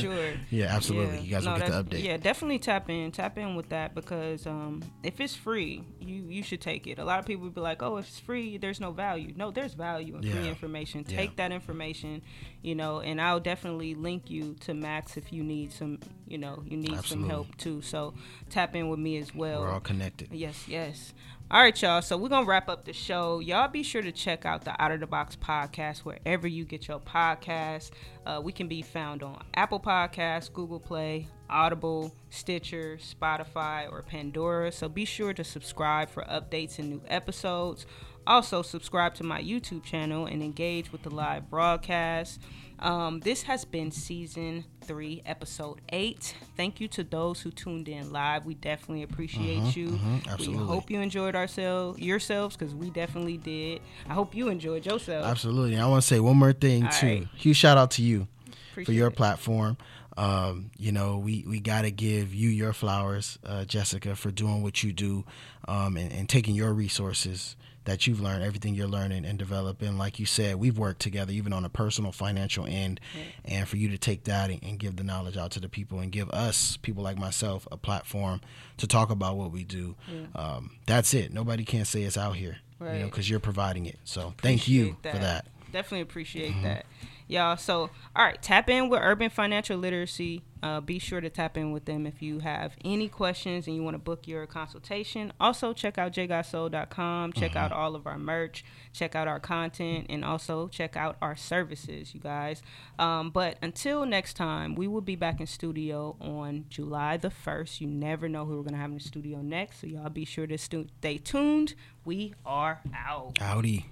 [0.00, 0.32] sure.
[0.50, 1.16] yeah, absolutely.
[1.16, 1.22] Yeah.
[1.22, 2.02] You guys No, will get the update.
[2.04, 6.42] Yeah, definitely tap in, tap in with that because um, if it's free, you you
[6.42, 6.98] should take it.
[6.98, 9.50] A lot of people would be like, "Oh, if it's free, there's no value." No,
[9.50, 11.04] there's value in free information.
[11.04, 12.22] Take that information,
[12.62, 16.62] you know, and I'll definitely link you to Max if you need some, you know,
[16.66, 17.28] you need Absolutely.
[17.28, 17.82] some help too.
[17.82, 18.14] So
[18.50, 19.60] tap in with me as well.
[19.62, 20.28] We're all connected.
[20.32, 21.12] Yes, yes.
[21.48, 22.02] All right, y'all.
[22.02, 23.38] So we're gonna wrap up the show.
[23.38, 26.88] Y'all be sure to check out the Out of the Box podcast wherever you get
[26.88, 27.92] your podcasts.
[28.26, 34.72] Uh, we can be found on Apple Podcasts, Google Play, Audible, Stitcher, Spotify, or Pandora.
[34.72, 37.86] So be sure to subscribe for updates and new episodes.
[38.26, 42.40] Also, subscribe to my YouTube channel and engage with the live broadcast.
[42.78, 46.34] Um, this has been season three, episode eight.
[46.56, 48.44] Thank you to those who tuned in live.
[48.44, 49.88] We definitely appreciate you.
[49.90, 50.62] mhm, absolutely.
[50.62, 53.80] We hope you enjoyed ourselves yourselves because we definitely did.
[54.08, 55.24] I hope you enjoyed yourself.
[55.24, 55.78] Absolutely.
[55.78, 57.06] I want to say one more thing All too.
[57.06, 57.28] right.
[57.36, 58.28] Huge shout out to you.
[58.74, 59.16] for your it.
[59.16, 59.78] platform.
[60.18, 64.62] Um, you know, we, we got to give you your flowers, uh, Jessica, for doing
[64.62, 65.24] what you do
[65.68, 67.54] um, and, and taking your resources
[67.86, 69.96] that you've learned, everything you're learning and developing.
[69.96, 73.00] Like you said, we've worked together, even on a personal financial end.
[73.44, 76.12] And for you to take that and, give the knowledge out to the people and
[76.12, 78.42] give us, people like myself, a platform
[78.76, 79.94] to talk about what we do,
[80.34, 81.32] um, that's it.
[81.32, 83.98] Nobody can say it's out here, you know, because you're providing it.
[84.04, 85.46] So thank you Appreciate for that.
[85.72, 86.64] Definitely appreciate Mm-hmm.
[86.64, 86.86] that.
[87.28, 90.42] Y'all, so all right, tap in with Urban Financial Literacy.
[90.62, 93.82] Uh, be sure to tap in with them if you have any questions and you
[93.82, 95.32] want to book your consultation.
[95.38, 97.32] Also, check out jgotsoul.com.
[97.32, 97.58] Check Mm-hmm.
[97.58, 98.64] out all of our merch.
[98.92, 102.62] Check out our content and also check out our services, you guys.
[102.98, 107.80] Um, but until next time, we will be back in studio on July the 1st.
[107.80, 109.80] You never know who we're going to have in the studio next.
[109.82, 111.74] So, y'all be sure to stu- stay tuned.
[112.04, 113.38] We are out.
[113.38, 113.86] Howdy.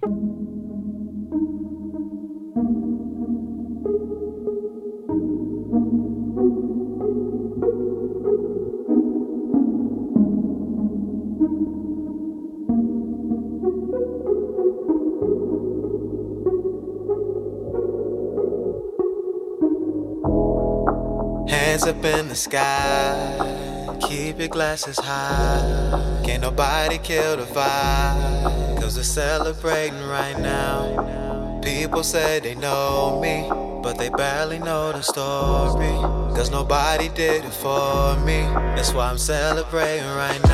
[21.75, 26.21] Hands up in the sky, keep your glasses high.
[26.23, 31.59] Can't nobody kill the vibe, cause we're celebrating right now.
[31.61, 33.49] People say they know me,
[33.83, 35.91] but they barely know the story.
[36.33, 40.43] Cause nobody did it for me, that's why I'm celebrating right now.